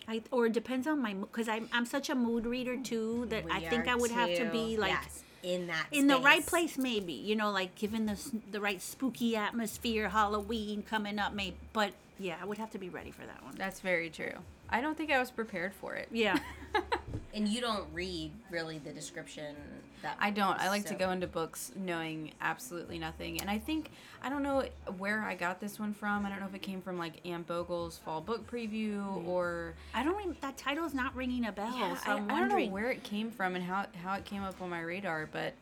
I, 0.08 0.22
or 0.32 0.46
it 0.46 0.54
depends 0.54 0.88
on 0.88 1.00
my 1.00 1.14
because 1.14 1.50
I'm 1.50 1.68
I'm 1.74 1.86
such 1.86 2.10
a 2.10 2.16
mood 2.16 2.46
reader 2.46 2.78
too 2.78 3.26
that 3.30 3.44
I 3.52 3.60
think 3.60 3.88
I 3.88 3.96
would 3.96 4.12
have 4.12 4.34
to 4.38 4.46
be 4.52 4.78
like 4.78 4.92
Yes, 4.92 5.24
in 5.46 5.68
that 5.68 5.86
in 5.92 6.08
the 6.08 6.18
right 6.18 6.44
place 6.46 6.76
maybe 6.76 7.14
you 7.14 7.36
know 7.36 7.52
like 7.52 7.76
given 7.76 8.08
the 8.08 8.20
the 8.52 8.60
right 8.60 8.82
spooky 8.82 9.36
atmosphere 9.36 10.10
Halloween 10.10 10.82
coming 10.82 11.20
up 11.20 11.34
maybe 11.34 11.56
but 11.72 11.92
yeah 12.18 12.36
I 12.42 12.46
would 12.46 12.58
have 12.58 12.72
to 12.72 12.80
be 12.80 12.90
ready 12.90 13.12
for 13.12 13.26
that 13.26 13.44
one. 13.44 13.54
That's 13.56 13.80
very 13.80 14.10
true. 14.10 14.34
I 14.70 14.82
don't 14.82 14.98
think 14.98 15.12
I 15.12 15.20
was 15.20 15.30
prepared 15.30 15.74
for 15.74 15.94
it. 15.96 16.10
Yeah. 16.12 16.40
And 17.36 17.50
you 17.50 17.60
don't 17.60 17.86
read 17.94 18.32
really 18.50 18.78
the 18.78 18.94
description 18.94 19.58
that 20.06 20.18
I 20.20 20.30
don't. 20.30 20.60
I 20.60 20.70
like 20.70 20.86
to 20.86 20.94
go 20.94 21.10
into 21.10 21.26
books 21.28 21.72
knowing 21.76 22.32
absolutely 22.40 23.00
nothing. 23.00 23.42
And 23.42 23.50
I 23.50 23.58
think 23.58 23.90
I 24.24 24.30
don't 24.30 24.44
know 24.44 24.64
where 24.98 25.24
I 25.24 25.34
got 25.36 25.60
this 25.60 25.80
one 25.80 25.94
from. 25.94 26.26
I 26.26 26.30
don't 26.30 26.40
know 26.40 26.46
if 26.46 26.54
it 26.54 26.62
came 26.62 26.80
from 26.82 26.98
like 27.00 27.14
Anne 27.26 27.42
Bogle's 27.42 27.98
fall 27.98 28.22
book 28.22 28.50
preview 28.50 29.26
or 29.28 29.74
I 29.94 30.04
don't 30.04 30.20
even 30.22 30.38
that 30.42 30.58
title's 30.58 30.94
not 30.94 31.16
ringing 31.16 31.46
a 31.46 31.52
bell. 31.52 31.74
Yeah, 31.76 31.96
so 31.98 32.12
I, 32.12 32.16
I'm 32.18 32.32
I 32.32 32.40
don't 32.40 32.50
know 32.50 32.66
where 32.72 32.92
it 32.92 33.04
came 33.04 33.32
from 33.32 33.56
and 33.56 33.64
how 33.66 33.88
how 34.04 34.14
it 34.14 34.26
came 34.26 34.44
up 34.44 34.62
on 34.62 34.70
my 34.70 34.82
radar, 34.82 35.28
but 35.32 35.54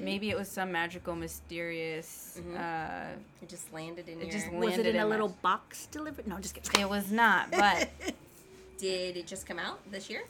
maybe 0.00 0.30
it 0.30 0.36
was 0.36 0.48
some 0.50 0.72
magical, 0.72 1.14
mysterious. 1.14 2.40
Uh, 2.58 3.06
It 3.40 3.48
just 3.48 3.72
landed 3.72 4.08
in 4.08 4.18
It 4.20 4.24
your. 4.24 4.32
just 4.32 4.52
was 4.52 4.64
it 4.64 4.68
landed 4.70 4.86
in 4.86 4.96
a 4.96 4.98
in 4.98 5.04
my- 5.04 5.10
little 5.10 5.28
box 5.42 5.86
delivered? 5.92 6.26
No, 6.26 6.38
just 6.40 6.54
kidding. 6.56 6.80
it 6.80 6.88
was 6.88 7.12
not, 7.12 7.50
but 7.52 7.88
Did 8.78 9.16
it 9.16 9.26
just 9.28 9.46
come 9.46 9.60
out 9.60 9.78
this 9.92 10.10
year? 10.10 10.24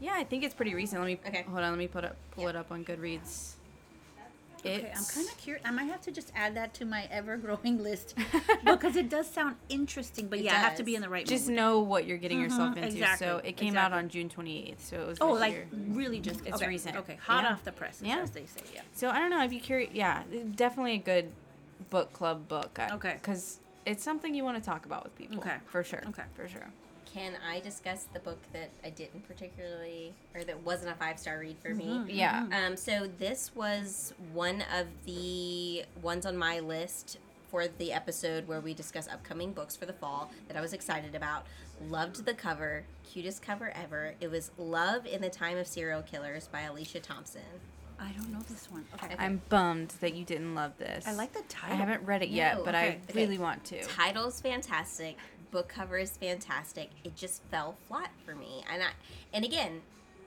Yeah, 0.00 0.12
I 0.14 0.24
think 0.24 0.44
it's 0.44 0.54
pretty 0.54 0.74
recent. 0.74 1.00
Let 1.00 1.06
me 1.06 1.18
Okay. 1.26 1.42
hold 1.42 1.58
on. 1.60 1.70
Let 1.70 1.78
me 1.78 1.88
put 1.88 2.04
up 2.04 2.16
pull 2.32 2.48
it 2.48 2.56
up 2.56 2.70
on 2.70 2.84
Goodreads. 2.84 3.52
It's, 4.64 4.78
Okay, 4.82 4.92
I'm 4.96 5.04
kind 5.04 5.28
of 5.28 5.36
curious. 5.38 5.64
I 5.64 5.70
might 5.70 5.84
have 5.84 6.00
to 6.02 6.10
just 6.10 6.32
add 6.34 6.56
that 6.56 6.74
to 6.74 6.84
my 6.84 7.06
ever-growing 7.12 7.80
list 7.82 8.16
because 8.64 8.96
it 8.96 9.08
does 9.08 9.30
sound 9.30 9.54
interesting. 9.68 10.26
But 10.26 10.40
It 10.40 10.46
yeah, 10.46 10.54
I 10.54 10.58
have 10.58 10.74
to 10.76 10.82
be 10.82 10.96
in 10.96 11.02
the 11.02 11.08
right. 11.08 11.24
just 11.24 11.46
mood. 11.46 11.56
know 11.56 11.80
what 11.80 12.04
you're 12.04 12.16
getting 12.18 12.40
yourself 12.40 12.70
Mhm, 12.74 12.78
into. 12.78 12.88
exactly, 12.88 13.26
So 13.26 13.36
it 13.44 13.56
came 13.56 13.76
out 13.76 13.92
on 13.92 14.08
June 14.08 14.28
28th. 14.28 14.80
So 14.80 15.00
it 15.00 15.06
was. 15.06 15.18
Oh, 15.20 15.32
like 15.34 15.52
year. 15.52 15.68
really 15.72 16.18
just 16.18 16.40
It's 16.44 16.56
okay, 16.56 16.66
recent. 16.66 16.96
Okay, 16.96 17.14
hot 17.16 17.44
Yeah. 17.44 17.52
off 17.52 17.64
the 17.64 17.70
press, 17.70 18.00
Yeah. 18.04 18.18
as 18.18 18.30
they 18.32 18.46
say. 18.46 18.62
Yeah. 18.74 18.80
So 18.92 19.08
I 19.10 19.20
don't 19.20 19.30
know 19.30 19.44
if 19.44 19.52
you 19.52 19.60
curious. 19.60 19.90
Yeah, 19.94 20.24
definitely 20.56 20.94
a 20.94 20.98
good 20.98 21.30
book 21.90 22.12
club 22.12 22.48
book. 22.48 22.76
Okay. 22.92 23.18
Because 23.20 23.60
it's 23.84 24.02
something 24.02 24.34
you 24.34 24.42
want 24.42 24.58
to 24.58 24.64
talk 24.64 24.84
about 24.84 25.04
with 25.04 25.14
people. 25.16 25.36
Okay. 25.38 25.56
For 25.66 25.84
sure. 25.84 26.02
Okay. 26.08 26.24
For 26.34 26.48
sure. 26.48 26.66
Can 27.16 27.32
I 27.50 27.60
discuss 27.60 28.04
the 28.12 28.20
book 28.20 28.36
that 28.52 28.68
I 28.84 28.90
didn't 28.90 29.26
particularly, 29.26 30.12
or 30.34 30.44
that 30.44 30.62
wasn't 30.64 30.90
a 30.92 30.94
five 30.96 31.18
star 31.18 31.38
read 31.38 31.56
for 31.62 31.70
Mm-hmm. 31.70 32.04
me? 32.08 32.12
Yeah. 32.12 32.44
Um, 32.52 32.76
so 32.76 33.08
this 33.18 33.52
was 33.54 34.12
one 34.34 34.62
of 34.78 34.86
the 35.06 35.84
ones 36.02 36.26
on 36.26 36.36
my 36.36 36.60
list 36.60 37.16
for 37.48 37.68
the 37.68 37.94
episode 37.94 38.46
where 38.46 38.60
we 38.60 38.74
discuss 38.74 39.08
upcoming 39.08 39.52
books 39.52 39.74
for 39.74 39.86
the 39.86 39.94
fall 39.94 40.30
that 40.48 40.58
I 40.58 40.60
was 40.60 40.74
excited 40.74 41.14
about. 41.14 41.46
Loved 41.88 42.26
the 42.26 42.34
cover, 42.34 42.84
cutest 43.10 43.40
cover 43.40 43.72
ever. 43.74 44.12
It 44.20 44.30
was 44.30 44.50
Love 44.58 45.06
in 45.06 45.22
the 45.22 45.30
Time 45.30 45.56
of 45.56 45.66
Serial 45.66 46.02
Killers 46.02 46.48
by 46.48 46.62
Alicia 46.62 47.00
Thompson. 47.00 47.40
I 47.98 48.10
don't 48.10 48.30
know 48.30 48.40
this 48.46 48.70
one. 48.70 48.84
Okay. 49.02 49.14
I'm 49.18 49.40
bummed 49.48 49.94
that 50.00 50.12
you 50.14 50.22
didn't 50.26 50.54
love 50.54 50.72
this. 50.76 51.06
I 51.06 51.14
like 51.14 51.32
the 51.32 51.40
title. 51.48 51.76
I 51.76 51.78
haven't 51.78 52.04
read 52.04 52.22
it 52.22 52.28
yet, 52.28 52.58
No, 52.58 52.64
but 52.64 52.74
okay, 52.74 52.84
I 52.84 52.88
okay. 53.10 53.22
really 53.22 53.38
want 53.38 53.64
to. 53.66 53.82
Title's 53.84 54.38
fantastic. 54.38 55.16
Book 55.50 55.68
cover 55.68 55.98
is 55.98 56.10
fantastic. 56.16 56.90
It 57.04 57.16
just 57.16 57.42
fell 57.44 57.76
flat 57.88 58.10
for 58.24 58.34
me. 58.34 58.64
And 58.72 58.82
I 58.82 58.88
and 59.32 59.44
again, 59.44 59.80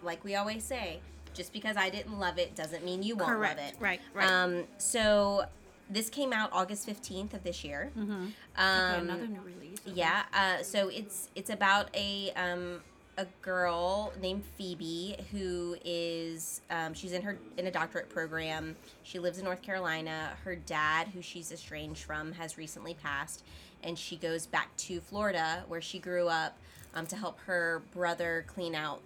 like 0.03 0.23
we 0.23 0.35
always 0.35 0.63
say, 0.63 0.99
just 1.33 1.53
because 1.53 1.77
I 1.77 1.89
didn't 1.89 2.19
love 2.19 2.37
it 2.37 2.55
doesn't 2.55 2.83
mean 2.83 3.03
you 3.03 3.15
won't 3.15 3.31
Correct. 3.31 3.57
love 3.57 3.67
it. 3.67 3.75
Right, 3.79 4.01
right. 4.13 4.29
Um 4.29 4.63
so 4.77 5.45
this 5.89 6.09
came 6.09 6.31
out 6.33 6.49
August 6.53 6.87
15th 6.87 7.33
of 7.33 7.43
this 7.43 7.63
year. 7.63 7.91
Mm-hmm. 7.97 8.11
Um 8.11 8.31
okay, 8.57 8.99
another 9.01 9.27
new 9.27 9.41
release. 9.41 9.79
okay. 9.87 9.95
yeah, 9.95 10.23
uh, 10.33 10.63
so 10.63 10.89
it's 10.89 11.29
it's 11.35 11.49
about 11.49 11.89
a 11.95 12.31
um, 12.35 12.81
a 13.17 13.25
girl 13.41 14.13
named 14.21 14.43
Phoebe 14.57 15.17
who 15.31 15.75
is 15.83 16.61
um, 16.69 16.93
she's 16.93 17.11
in 17.11 17.21
her 17.21 17.37
in 17.57 17.67
a 17.67 17.71
doctorate 17.71 18.09
program. 18.09 18.77
She 19.03 19.19
lives 19.19 19.39
in 19.39 19.43
North 19.43 19.61
Carolina. 19.61 20.31
Her 20.45 20.55
dad, 20.55 21.09
who 21.09 21.21
she's 21.21 21.51
estranged 21.51 22.03
from, 22.03 22.31
has 22.33 22.57
recently 22.57 22.93
passed, 22.93 23.43
and 23.83 23.97
she 23.97 24.15
goes 24.17 24.45
back 24.45 24.75
to 24.77 24.99
Florida 25.01 25.63
where 25.67 25.81
she 25.81 25.99
grew 25.99 26.27
up 26.27 26.57
um, 26.93 27.05
to 27.07 27.15
help 27.15 27.39
her 27.41 27.81
brother 27.91 28.45
clean 28.47 28.75
out 28.75 29.01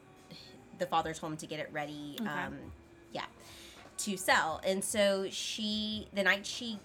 the 0.80 0.86
father's 0.86 1.20
home 1.20 1.38
to 1.38 1.46
get 1.46 1.60
it 1.60 1.70
ready. 1.72 2.18
Okay. 2.20 2.30
Um, 2.30 2.58
yeah, 3.12 3.26
to 4.00 4.18
sell. 4.18 4.62
And 4.66 4.84
so 4.84 5.28
she 5.30 6.08
the 6.14 6.24
night 6.24 6.46
she 6.46 6.80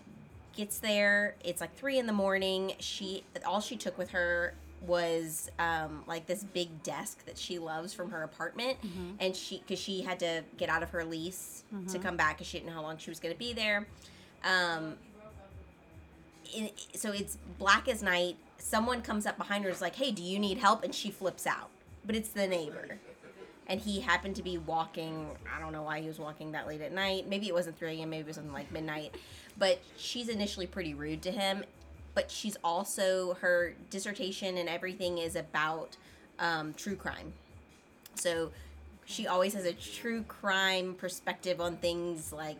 gets 0.56 0.78
there 0.80 1.36
it's 1.44 1.60
like 1.60 1.72
three 1.76 2.00
in 2.00 2.06
the 2.06 2.12
morning 2.12 2.72
she 2.80 3.22
all 3.46 3.60
she 3.60 3.76
took 3.76 3.96
with 3.96 4.10
her 4.10 4.54
was 4.84 5.48
um, 5.60 6.02
like 6.08 6.26
this 6.26 6.42
big 6.42 6.82
desk 6.82 7.24
that 7.26 7.38
she 7.38 7.60
loves 7.60 7.94
from 7.94 8.10
her 8.10 8.24
apartment 8.24 8.76
and 9.20 9.36
she 9.36 9.58
because 9.58 9.78
she 9.78 10.02
had 10.02 10.18
to 10.18 10.42
get 10.56 10.68
out 10.68 10.82
of 10.82 10.90
her 10.90 11.04
lease 11.04 11.62
to 11.86 11.98
come 12.00 12.16
back 12.16 12.38
because 12.38 12.48
she 12.48 12.58
didn't 12.58 12.70
know 12.70 12.74
how 12.74 12.82
long 12.82 12.98
she 12.98 13.08
was 13.08 13.20
going 13.20 13.32
to 13.32 13.38
be 13.38 13.52
there 13.52 13.86
um, 14.44 14.96
in, 16.54 16.70
so 16.94 17.12
it's 17.12 17.38
black 17.58 17.88
as 17.88 18.02
night. 18.02 18.36
Someone 18.58 19.02
comes 19.02 19.26
up 19.26 19.38
behind 19.38 19.64
her 19.64 19.70
is 19.70 19.80
like 19.80 19.96
hey 19.96 20.10
do 20.10 20.22
you 20.22 20.38
need 20.38 20.58
help? 20.58 20.84
And 20.84 20.94
she 20.94 21.10
flips 21.10 21.46
out. 21.46 21.70
But 22.04 22.16
it's 22.16 22.30
the 22.30 22.46
neighbor. 22.46 22.98
And 23.66 23.80
he 23.80 24.00
happened 24.00 24.34
to 24.36 24.42
be 24.42 24.56
walking 24.56 25.28
i 25.54 25.60
don't 25.60 25.72
know 25.72 25.82
why 25.82 26.00
he 26.00 26.06
was 26.06 26.18
walking 26.18 26.52
that 26.52 26.66
late 26.66 26.80
at 26.80 26.92
night. 26.92 27.28
Maybe 27.28 27.48
it 27.48 27.54
wasn't 27.54 27.78
3 27.78 28.00
a.m 28.00 28.10
maybe 28.10 28.22
it 28.22 28.26
was 28.26 28.36
something 28.36 28.52
like 28.52 28.70
midnight. 28.72 29.14
But 29.58 29.80
she's 29.96 30.28
initially 30.28 30.66
pretty 30.66 30.94
rude 30.94 31.22
to 31.22 31.30
him. 31.30 31.64
But 32.14 32.30
she's 32.30 32.56
also 32.64 33.36
her 33.40 33.74
dissertation 33.90 34.56
and 34.56 34.68
everything 34.68 35.18
is 35.18 35.36
about 35.36 35.96
um, 36.38 36.74
true 36.74 36.96
crime. 36.96 37.32
So 38.14 38.50
she 39.04 39.26
always 39.26 39.54
has 39.54 39.64
a 39.64 39.72
true 39.72 40.22
crime 40.24 40.94
perspective 40.94 41.60
on 41.60 41.76
things 41.76 42.30
like 42.30 42.58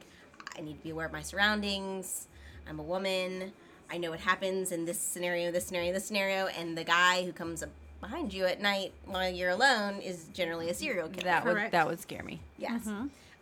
i 0.57 0.63
need 0.63 0.79
to 0.79 0.83
be 0.83 0.91
aware 0.91 1.07
of 1.07 1.13
my 1.13 1.23
surroundings. 1.23 2.27
I'm 2.69 2.79
a 2.79 2.83
woman 2.83 3.53
i 3.91 3.99
know 3.99 4.11
what 4.11 4.21
happens 4.21 4.73
in 4.73 4.85
this 4.85 4.99
scenario 4.99 5.51
this 5.51 5.67
scenario 5.67 5.93
this 5.93 6.07
scenario 6.07 6.47
and 6.59 6.77
the 6.77 6.85
guy 6.85 7.25
who 7.25 7.33
comes 7.33 7.63
up 7.63 7.71
behind 8.01 8.33
you 8.33 8.45
at 8.45 8.61
night 8.61 8.93
while 9.07 9.29
you're 9.29 9.51
alone 9.51 9.99
is 10.01 10.27
generally 10.33 10.71
a 10.71 10.75
serial 10.75 11.09
killer 11.09 11.25
That 11.25 11.45
would 11.45 11.71
that 11.73 11.87
would 11.87 12.01
scare 12.01 12.23
me. 12.23 12.41
Yes. 12.57 12.87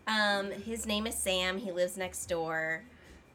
Um, 0.08 0.50
his 0.50 0.86
name 0.86 1.06
is 1.06 1.14
Sam. 1.14 1.58
He 1.58 1.72
lives 1.72 1.96
next 1.96 2.26
door. 2.26 2.82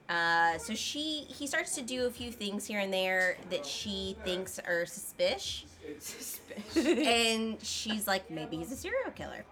Uh, 0.10 0.58
so 0.58 0.74
she 0.74 1.26
he 1.28 1.46
starts 1.46 1.76
to 1.76 1.82
do 1.82 2.06
a 2.08 2.10
few 2.10 2.32
things 2.32 2.66
here 2.66 2.80
and 2.80 2.92
there 2.92 3.38
that 3.50 3.66
she 3.66 4.16
thinks 4.26 4.58
are 4.60 4.86
suspicious. 4.86 6.40
and 6.76 7.62
she's 7.64 8.08
like, 8.08 8.30
maybe 8.32 8.58
he's 8.58 8.72
a 8.72 8.76
serial 8.76 9.12
killer. 9.12 9.46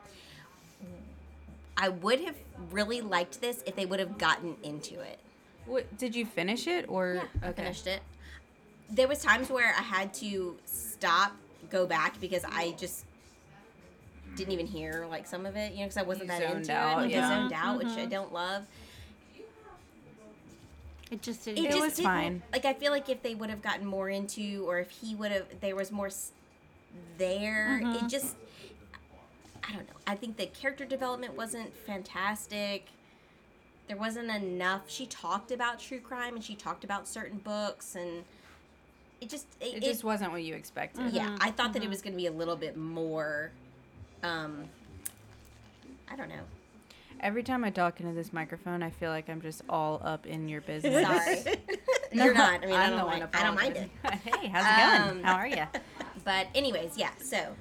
I 1.78 1.90
would 1.90 2.20
have 2.22 2.36
really 2.72 3.00
liked 3.02 3.42
this 3.42 3.64
if 3.66 3.76
they 3.76 3.86
would 3.86 4.00
have 4.00 4.18
gotten 4.18 4.56
into 4.64 5.00
it. 5.00 5.20
What 5.70 5.98
did 5.98 6.16
you 6.16 6.26
finish 6.26 6.68
it 6.68 6.86
or 6.90 7.22
I 7.44 7.52
finished 7.52 7.86
it. 7.86 8.02
There 8.90 9.08
was 9.08 9.22
times 9.22 9.50
where 9.50 9.74
I 9.78 9.84
had 9.84 10.14
to 10.16 10.58
stop, 10.66 11.34
go 11.70 11.86
back 11.86 12.20
because 12.20 12.44
I 12.44 12.72
just 12.72 13.06
didn't 14.36 14.54
even 14.54 14.66
hear 14.66 15.06
like 15.10 15.28
some 15.28 15.46
of 15.46 15.56
it, 15.56 15.74
you 15.74 15.80
know, 15.80 15.84
because 15.86 15.98
I 15.98 16.02
wasn't 16.02 16.32
You 16.32 16.40
that 16.40 16.42
zoned 16.42 16.58
into 16.62 16.74
out, 16.74 17.00
it. 17.00 17.02
Like 17.04 17.12
yeah. 17.12 17.30
I 17.30 17.36
zoned 17.36 17.54
out, 17.54 17.78
which 17.78 17.88
I 17.88 17.92
mm-hmm. 17.92 18.10
don't 18.10 18.34
love. 18.34 18.64
It 21.12 21.22
just 21.22 21.46
didn't. 21.46 21.66
It 21.66 21.72
just 21.72 21.82
was 21.82 21.94
didn't- 21.96 22.06
fine. 22.06 22.42
Like 22.52 22.66
I 22.66 22.74
feel 22.74 22.92
like 22.92 23.10
if 23.10 23.22
they 23.22 23.36
would 23.36 23.50
have 23.50 23.62
gotten 23.62 23.86
more 23.86 24.10
into, 24.10 24.66
or 24.68 24.80
if 24.80 24.90
he 24.90 25.16
would 25.16 25.32
have, 25.32 25.46
there 25.62 25.76
was 25.76 25.92
more 25.92 26.08
s- 26.08 26.32
there. 27.18 27.78
It 27.80 27.84
mm-hmm. 27.84 28.08
just, 28.08 28.36
I 29.64 29.74
don't 29.74 29.88
know. 29.88 29.96
I 30.08 30.16
think 30.16 30.38
the 30.38 30.48
character 30.48 30.86
development 30.86 31.36
wasn't 31.36 31.76
fantastic. 31.86 32.88
There 33.90 33.98
wasn't 33.98 34.30
enough. 34.30 34.84
She 34.88 35.08
talked 35.08 35.52
about 35.52 35.80
true 35.80 36.00
crime 36.00 36.36
and 36.36 36.44
she 36.44 36.54
talked 36.54 36.84
about 36.84 37.08
certain 37.08 37.40
books 37.40 37.96
and 37.96 38.24
it 39.20 39.30
just 39.30 39.48
it, 39.60 39.78
it 39.78 39.84
just 39.84 40.04
wasn't 40.04 40.32
what 40.32 40.44
you 40.44 40.54
expected. 40.54 41.12
yeah. 41.12 41.36
I 41.42 41.50
thought 41.52 41.74
that 41.74 41.84
it 41.84 41.90
was 41.90 42.02
going 42.02 42.14
to 42.14 42.18
be 42.18 42.28
a 42.28 42.32
little 42.32 42.56
bit 42.56 42.78
more. 42.78 43.50
Um, 44.24 44.66
I 46.10 46.16
don't 46.16 46.30
know. 46.30 46.44
Every 47.20 47.42
time 47.44 47.64
I 47.64 47.72
talk 47.72 48.00
into 48.00 48.14
this 48.14 48.32
microphone, 48.32 48.82
I 48.84 48.92
feel 48.92 49.10
like 49.10 49.28
I'm 49.28 49.42
just 49.42 49.64
all 49.68 50.00
up 50.04 50.26
in 50.28 50.48
your 50.48 50.62
business. 50.62 51.06
Sorry, 51.06 51.58
you're 52.14 52.34
not. 52.34 52.64
I 52.64 52.66
mean, 52.68 52.76
I 52.76 52.84
I'm 52.86 52.90
don't 52.92 53.00
the 53.00 53.06
mind. 53.06 53.28
I 53.34 53.44
don't 53.44 53.56
mind 53.56 53.76
it. 53.76 53.90
hey, 54.24 54.48
how's 54.50 54.66
it 54.66 55.08
going? 55.08 55.18
Um, 55.18 55.24
How 55.24 55.34
are 55.36 55.48
you? 55.48 55.66
But 56.26 56.48
anyways, 56.54 56.96
yeah. 56.96 57.10
So 57.20 57.56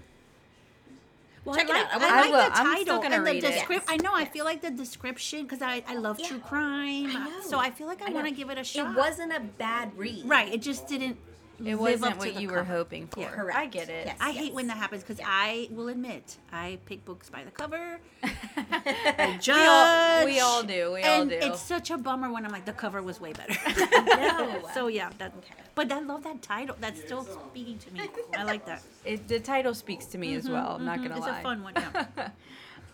Well, 1.49 1.57
Check 1.57 1.71
I 1.71 1.81
it 1.81 1.83
like, 1.85 1.95
out. 1.95 2.03
I 2.03 2.09
I, 2.09 2.21
like 2.21 2.31
will. 2.31 2.37
the 2.39 2.45
I'm 2.45 2.53
still 2.53 2.75
title 2.75 3.03
gonna 3.03 3.17
and 3.17 3.27
the 3.27 3.31
read 3.33 3.45
it. 3.45 3.53
description. 3.55 3.89
I 3.89 3.97
know. 3.97 4.11
I 4.15 4.25
feel 4.27 4.45
like 4.45 4.61
the 4.61 4.71
description 4.71 5.43
because 5.45 5.63
I, 5.63 5.83
I 5.89 5.95
love 5.97 6.23
true 6.23 6.39
crime, 6.41 7.07
I 7.17 7.41
so 7.47 7.59
I 7.59 7.71
feel 7.71 7.87
like 7.87 8.03
I, 8.03 8.11
I 8.11 8.15
want 8.15 8.27
to 8.27 8.35
give 8.35 8.51
it 8.51 8.59
a 8.59 8.65
shot. 8.65 8.93
It 8.93 8.97
wasn't 8.99 9.33
a 9.33 9.41
bad 9.41 9.97
read. 9.97 10.25
right. 10.27 10.53
It 10.53 10.61
just 10.63 10.87
didn't. 10.89 11.17
It 11.65 11.75
wasn't 11.75 12.19
what 12.19 12.41
you 12.41 12.49
were 12.49 12.65
hoping 12.65 13.07
for. 13.09 13.21
Yeah. 13.21 13.31
Correct. 13.31 13.59
I 13.59 13.67
get 13.67 13.89
it. 13.89 14.07
Yes. 14.07 14.17
I 14.21 14.31
hate 14.33 14.55
when 14.55 14.67
that 14.69 14.77
happens 14.77 15.03
because 15.03 15.21
I 15.25 15.69
will 15.71 15.89
admit 15.89 16.37
I 16.53 16.79
pick 16.87 17.05
books 17.05 17.29
by 17.31 17.45
the 17.45 17.51
cover. 17.51 17.99
I 18.23 19.39
We 19.47 19.53
all, 19.53 20.25
we 20.25 20.41
all 20.41 20.63
do. 20.63 20.93
We 20.93 21.03
all 21.03 21.27
do. 21.27 21.35
it's 21.35 21.61
such 21.61 21.91
a 21.91 21.99
bummer 21.99 22.33
when 22.33 22.45
I'm 22.45 22.53
like 22.53 22.65
the 22.65 22.73
cover 22.73 23.03
was 23.03 23.21
way 23.21 23.33
better. 23.33 23.55
know. 24.07 24.69
so 24.75 24.87
yeah, 24.89 25.11
that. 25.19 25.33
But 25.75 25.93
I 25.93 26.01
love 26.01 26.25
that 26.25 26.43
title. 26.43 26.77
That's 26.81 27.01
still 27.01 27.25
speaking 27.51 27.79
to 27.79 27.93
me. 27.93 28.09
I 28.37 28.45
like 28.45 28.65
that. 28.67 28.83
It, 29.05 29.29
the 29.29 29.41
title 29.41 29.75
speaks 29.75 30.07
to 30.07 30.19
me 30.19 30.35
as 30.35 30.49
well. 30.49 30.77
I'm 30.77 30.85
not 30.85 30.99
gonna 30.99 31.09
Mm-hmm, 31.11 31.19
It's 31.19 31.39
a 31.39 31.43
fun 31.43 31.63
one. 31.63 31.75
Yeah. 31.77 32.31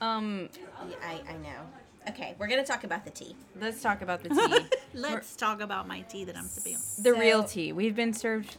Um, 0.00 0.48
Yeah, 0.88 0.96
I, 1.03 1.33
I 1.33 1.37
know. 1.38 1.61
Okay, 2.09 2.35
we're 2.38 2.49
gonna 2.49 2.64
talk 2.64 2.85
about 2.85 3.05
the 3.05 3.11
tea. 3.11 3.35
let's 3.61 3.81
talk 3.83 4.03
about 4.03 4.23
the 4.23 4.29
tea. 4.31 4.77
Let's 4.93 5.35
talk 5.37 5.61
about 5.61 5.88
my 5.88 6.01
tea 6.03 6.25
that 6.25 6.37
I'm 6.37 6.45
sipping 6.47 6.75
the 6.75 6.79
So- 7.14 7.19
real 7.19 7.45
tea. 7.45 7.73
We've 7.73 7.97
been 7.97 8.12
served 8.12 8.59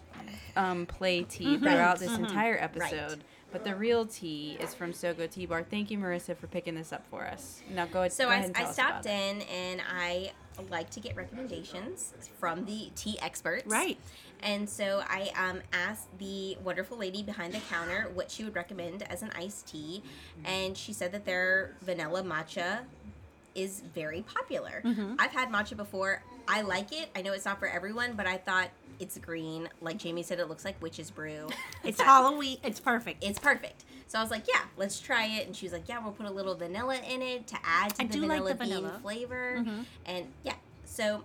um, 0.56 0.86
play 0.86 1.24
tea 1.24 1.58
throughout 1.58 2.00
this 2.00 2.12
Mm-hmm. 2.12 2.26
entire 2.26 2.58
episode, 2.60 3.24
but 3.52 3.64
the 3.64 3.76
real 3.76 4.06
tea 4.06 4.58
is 4.60 4.74
from 4.74 4.94
Sogo 4.94 5.30
Tea 5.30 5.46
Bar. 5.46 5.64
Thank 5.64 5.92
you, 5.92 5.98
Marissa, 6.00 6.36
for 6.36 6.48
picking 6.48 6.76
this 6.76 6.92
up 6.94 7.06
for 7.10 7.26
us. 7.26 7.62
Now 7.70 7.86
go 7.86 8.00
ahead. 8.00 8.14
So 8.14 8.26
go 8.26 8.30
I, 8.32 8.36
ahead 8.36 8.46
and 8.48 8.58
I 8.58 8.60
tell 8.62 8.70
us 8.70 8.76
stopped 8.76 9.06
about 9.06 9.14
it. 9.14 9.38
in 9.38 9.42
and 9.42 9.82
I 9.90 10.32
like 10.72 10.90
to 10.92 11.00
get 11.02 11.16
recommendations 11.18 12.14
from 12.40 12.66
the 12.66 12.90
tea 12.96 13.18
experts. 13.22 13.66
Right. 13.68 13.98
And 14.42 14.70
so 14.70 15.04
I 15.08 15.30
um, 15.38 15.62
asked 15.74 16.08
the 16.18 16.58
wonderful 16.64 16.98
lady 16.98 17.22
behind 17.24 17.54
the 17.54 17.60
counter 17.70 18.10
what 18.14 18.32
she 18.32 18.44
would 18.44 18.56
recommend 18.56 19.04
as 19.04 19.22
an 19.22 19.32
iced 19.36 19.68
tea, 19.68 20.04
and 20.46 20.78
she 20.78 20.94
said 20.94 21.12
that 21.14 21.26
their 21.26 21.76
vanilla 21.82 22.22
matcha 22.24 22.80
is 23.56 23.82
very 23.94 24.22
popular. 24.22 24.82
Mm-hmm. 24.86 25.16
I've 25.18 25.32
had 25.32 25.50
matcha 25.50 25.76
before. 25.78 26.22
I 26.48 26.62
like 26.62 26.92
it. 26.94 27.10
I 27.16 27.22
know 27.22 27.34
it's 27.34 27.46
not 27.46 27.60
for 27.60 27.68
everyone, 27.68 28.14
but 28.14 28.28
I 28.28 28.38
thought 28.38 28.70
it's 29.00 29.18
green. 29.18 29.68
Like 29.82 29.98
Jamie 29.98 30.24
said, 30.24 30.40
it 30.40 30.48
looks 30.48 30.64
like 30.66 30.80
witch's 30.82 31.10
brew. 31.12 31.48
It's 31.84 32.00
Halloween. 32.02 32.58
It's 32.64 32.80
perfect. 32.80 33.24
it's 33.24 33.40
perfect. 33.40 33.84
So 34.08 34.20
I 34.20 34.22
was 34.22 34.30
like, 34.32 34.46
yeah, 34.48 34.62
let's 34.78 35.00
try 35.00 35.26
it. 35.26 35.48
And 35.48 35.56
she 35.56 35.66
was 35.66 35.74
like, 35.74 35.88
yeah, 35.90 36.00
we'll 36.00 36.12
put 36.14 36.28
a 36.28 36.32
little 36.32 36.54
vanilla 36.56 36.98
in 37.10 37.22
it 37.22 37.48
to 37.48 37.58
add 37.64 37.96
to 37.96 38.04
I 38.04 38.08
the 38.08 38.14
do 38.14 38.20
like 38.26 38.30
vanilla 38.42 38.56
bean 38.56 38.68
vanilla. 38.68 38.90
Mm-hmm. 38.90 39.02
flavor. 39.02 39.64
And 40.06 40.28
yeah, 40.44 40.54
so 40.86 41.24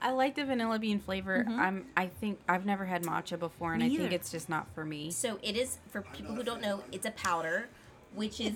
I 0.00 0.10
like 0.12 0.34
the 0.34 0.44
vanilla 0.44 0.78
bean 0.78 0.98
flavor. 0.98 1.46
I'm. 1.48 1.86
I 1.96 2.06
think 2.06 2.38
I've 2.48 2.66
never 2.66 2.84
had 2.84 3.04
matcha 3.04 3.38
before, 3.38 3.72
and 3.74 3.82
Mm-hmm. 3.82 3.90
Me 3.92 3.96
I 3.96 4.00
think 4.00 4.12
it's 4.12 4.30
just 4.30 4.48
not 4.48 4.66
for 4.74 4.84
me. 4.84 5.10
so 5.10 5.38
it 5.42 5.56
is 5.56 5.78
for 5.90 6.02
people 6.02 6.34
who 6.34 6.42
don't 6.42 6.60
know, 6.60 6.82
it's 6.92 7.06
a 7.06 7.10
powder, 7.12 7.68
which 8.14 8.40
is 8.40 8.54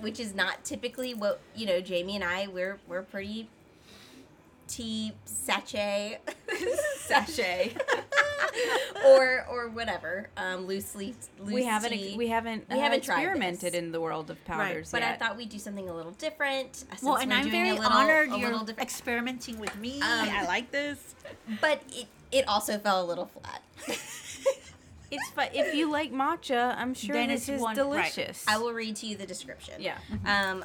which 0.00 0.18
is 0.20 0.34
not 0.34 0.64
typically 0.64 1.14
what 1.14 1.40
you 1.54 1.66
know. 1.66 1.80
Jamie 1.80 2.16
and 2.16 2.24
I, 2.24 2.46
we're 2.48 2.78
we're 2.88 3.02
pretty 3.02 3.48
tea 4.68 5.12
sachet 5.24 6.18
sachet 6.98 7.74
or 9.04 9.44
or 9.50 9.68
whatever 9.68 10.28
um 10.36 10.64
loosely 10.66 11.14
loose 11.40 11.52
we 11.54 11.64
haven't. 11.64 11.90
tea. 11.90 12.14
We 12.16 12.28
haven't. 12.28 12.68
We 12.70 12.76
uh, 12.76 12.80
haven't 12.80 13.02
tried 13.02 13.22
experimented 13.22 13.74
in 13.74 13.90
the 13.90 14.00
world 14.00 14.30
of 14.30 14.44
powders 14.44 14.92
but 14.92 15.02
I 15.02 15.16
thought 15.16 15.36
we'd 15.36 15.48
do 15.48 15.58
something 15.58 15.88
a 15.88 15.94
little 15.94 16.12
different. 16.12 16.84
uh, 16.92 16.96
well, 17.02 17.16
and 17.16 17.32
I'm 17.34 17.50
very 17.50 17.72
little, 17.72 17.86
honored 17.86 18.28
a 18.30 18.38
you're 18.38 18.50
little 18.50 18.64
different. 18.64 18.80
experimenting 18.88 19.58
with 19.58 19.76
me. 19.76 19.96
Um, 20.00 20.28
I 20.30 20.44
like 20.46 20.70
this. 20.70 21.16
but 21.60 21.82
it 21.92 22.06
it 22.30 22.46
also 22.46 22.78
fell 22.78 23.02
a 23.02 23.06
little 23.06 23.26
flat. 23.26 23.62
It's 25.10 25.28
fun. 25.30 25.48
If 25.52 25.74
you 25.74 25.90
like 25.90 26.12
matcha, 26.12 26.74
I'm 26.76 26.94
sure 26.94 27.14
Then 27.14 27.28
this 27.28 27.42
it's 27.42 27.48
is 27.56 27.60
one- 27.60 27.76
right. 27.76 27.76
delicious. 27.76 28.44
I 28.46 28.58
will 28.58 28.72
read 28.72 28.96
to 28.96 29.06
you 29.06 29.16
the 29.16 29.26
description. 29.26 29.74
Yeah. 29.80 29.98
Um, 30.24 30.64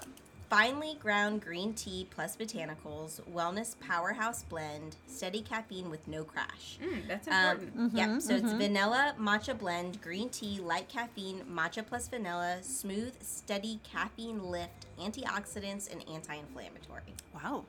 finely 0.49 0.95
ground 1.01 1.41
green 1.41 1.73
tea 1.73 2.07
plus 2.11 2.37
botanicals, 2.37 3.19
wellness 3.33 3.75
powerhouse 3.79 4.43
blend, 4.43 4.95
steady 5.07 5.41
caffeine 5.41 5.89
with 5.89 6.07
no 6.07 6.23
crash. 6.23 6.77
Mm, 6.81 7.07
that's 7.07 7.27
Um, 7.27 7.33
important. 7.59 7.93
yeah, 7.93 8.19
so 8.19 8.35
it's 8.35 8.51
vanilla 8.53 9.15
matcha 9.19 9.57
blend, 9.57 9.99
green 10.03 10.29
tea, 10.29 10.59
light 10.59 10.87
caffeine, 10.87 11.41
matcha 11.51 11.83
plus 11.85 12.07
vanilla, 12.07 12.59
smooth, 12.61 13.15
steady 13.23 13.79
caffeine 13.83 14.43
lift, 14.51 14.85
antioxidants, 14.99 15.91
and 15.91 16.07
anti-inflammatory. 16.07 17.15
Wow. 17.33 17.65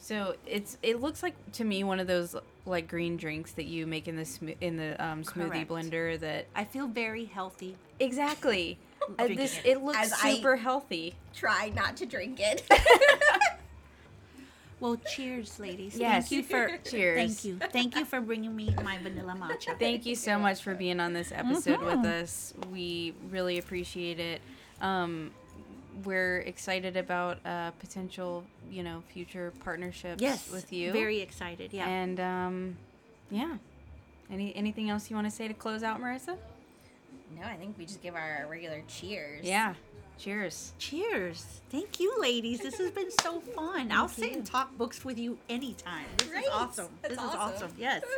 So 0.00 0.36
it's 0.46 0.78
it 0.82 1.00
looks 1.00 1.22
like 1.22 1.34
to 1.52 1.64
me 1.64 1.82
one 1.84 1.98
of 2.00 2.06
those 2.06 2.34
like 2.70 2.88
green 2.88 3.16
drinks 3.16 3.52
that 3.52 3.66
you 3.66 3.86
make 3.86 4.08
in 4.08 4.16
the 4.16 4.24
sm- 4.24 4.50
in 4.60 4.76
the 4.76 5.02
um, 5.04 5.22
smoothie 5.24 5.66
Correct. 5.66 5.70
blender. 5.70 6.18
That 6.18 6.46
I 6.54 6.64
feel 6.64 6.86
very 6.86 7.24
healthy. 7.26 7.76
exactly. 7.98 8.78
Uh, 9.02 9.14
Drinking 9.24 9.36
this 9.38 9.58
it. 9.58 9.66
it 9.66 9.82
looks 9.82 9.96
As 9.98 10.12
I- 10.22 10.34
super 10.34 10.56
healthy. 10.56 11.14
Try 11.34 11.72
not 11.74 11.96
to 11.96 12.06
drink 12.06 12.38
it. 12.38 12.62
Well, 14.78 14.96
cheers, 15.14 15.58
ladies. 15.60 15.94
Yes. 15.98 16.28
Thank 16.30 16.32
you 16.32 16.42
for 16.42 16.78
Cheers. 16.90 17.18
Thank 17.18 17.44
you. 17.44 17.58
Thank 17.70 17.96
you 17.96 18.04
for 18.06 18.20
bringing 18.22 18.56
me 18.56 18.74
my 18.82 18.96
vanilla 18.98 19.36
matcha. 19.38 19.78
Thank 19.78 20.06
you 20.06 20.14
so 20.16 20.38
much 20.38 20.62
for 20.62 20.74
being 20.74 21.00
on 21.00 21.12
this 21.12 21.32
episode 21.32 21.80
with 21.82 21.98
Mhm. 21.98 22.22
us. 22.22 22.54
We 22.72 23.12
really 23.30 23.58
appreciate 23.58 24.18
it. 24.18 24.40
Um, 24.80 25.32
we're 26.04 26.38
excited 26.38 26.96
about 26.96 27.38
uh, 27.44 27.70
potential, 27.72 28.44
you 28.70 28.82
know, 28.82 29.02
future 29.12 29.52
partnerships 29.60 30.22
yes. 30.22 30.50
with 30.50 30.72
you. 30.72 30.92
Very 30.92 31.20
excited. 31.20 31.72
Yeah. 31.72 31.88
And 31.88 32.20
um, 32.20 32.76
yeah. 33.30 33.56
Any 34.30 34.54
anything 34.54 34.90
else 34.90 35.10
you 35.10 35.16
want 35.16 35.28
to 35.28 35.34
say 35.34 35.48
to 35.48 35.54
close 35.54 35.82
out, 35.82 36.00
Marissa? 36.00 36.36
no, 37.36 37.46
I 37.46 37.56
think 37.56 37.76
we 37.78 37.86
just 37.86 38.02
give 38.02 38.14
our 38.14 38.46
regular 38.48 38.82
cheers. 38.88 39.44
Yeah. 39.44 39.74
Cheers. 40.18 40.72
Cheers. 40.78 41.60
Thank 41.70 41.98
you, 41.98 42.20
ladies. 42.20 42.60
This 42.60 42.76
has 42.76 42.90
been 42.90 43.10
so 43.22 43.40
fun. 43.40 43.90
I'll 43.90 44.08
sit 44.08 44.34
and 44.34 44.44
talk 44.44 44.76
books 44.76 45.02
with 45.02 45.18
you 45.18 45.38
anytime. 45.48 46.04
This 46.18 46.28
Great. 46.28 46.44
is 46.44 46.50
awesome. 46.52 46.88
That's 47.00 47.14
this 47.14 47.24
is 47.24 47.30
awesome. 47.30 47.54
awesome. 47.54 47.72
Yes. 47.78 48.02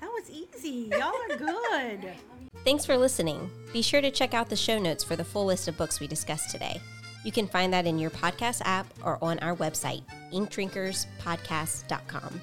That 0.00 0.10
was 0.10 0.28
easy. 0.30 0.90
Y'all 0.90 1.12
are 1.30 1.36
good. 1.36 2.12
Thanks 2.64 2.86
for 2.86 2.96
listening. 2.96 3.50
Be 3.72 3.82
sure 3.82 4.00
to 4.00 4.10
check 4.10 4.34
out 4.34 4.48
the 4.48 4.56
show 4.56 4.78
notes 4.78 5.02
for 5.02 5.16
the 5.16 5.24
full 5.24 5.46
list 5.46 5.66
of 5.66 5.76
books 5.76 5.98
we 5.98 6.06
discussed 6.06 6.50
today. 6.50 6.80
You 7.24 7.32
can 7.32 7.48
find 7.48 7.72
that 7.72 7.86
in 7.86 7.98
your 7.98 8.10
podcast 8.10 8.62
app 8.64 8.86
or 9.04 9.18
on 9.22 9.38
our 9.40 9.56
website, 9.56 10.02
inkdrinkerspodcast.com. 10.32 12.40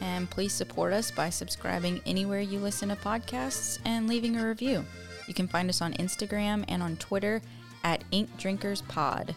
And 0.00 0.28
please 0.28 0.52
support 0.52 0.92
us 0.92 1.10
by 1.10 1.30
subscribing 1.30 2.02
anywhere 2.04 2.40
you 2.40 2.58
listen 2.58 2.90
to 2.90 2.96
podcasts 2.96 3.78
and 3.84 4.06
leaving 4.06 4.36
a 4.36 4.46
review. 4.46 4.84
You 5.26 5.34
can 5.34 5.48
find 5.48 5.70
us 5.70 5.80
on 5.80 5.94
Instagram 5.94 6.64
and 6.68 6.82
on 6.82 6.96
Twitter 6.96 7.40
at 7.84 8.04
Ink 8.10 8.28
Drinkers 8.36 8.82
Pod. 8.82 9.34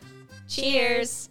Cheers! 0.50 1.30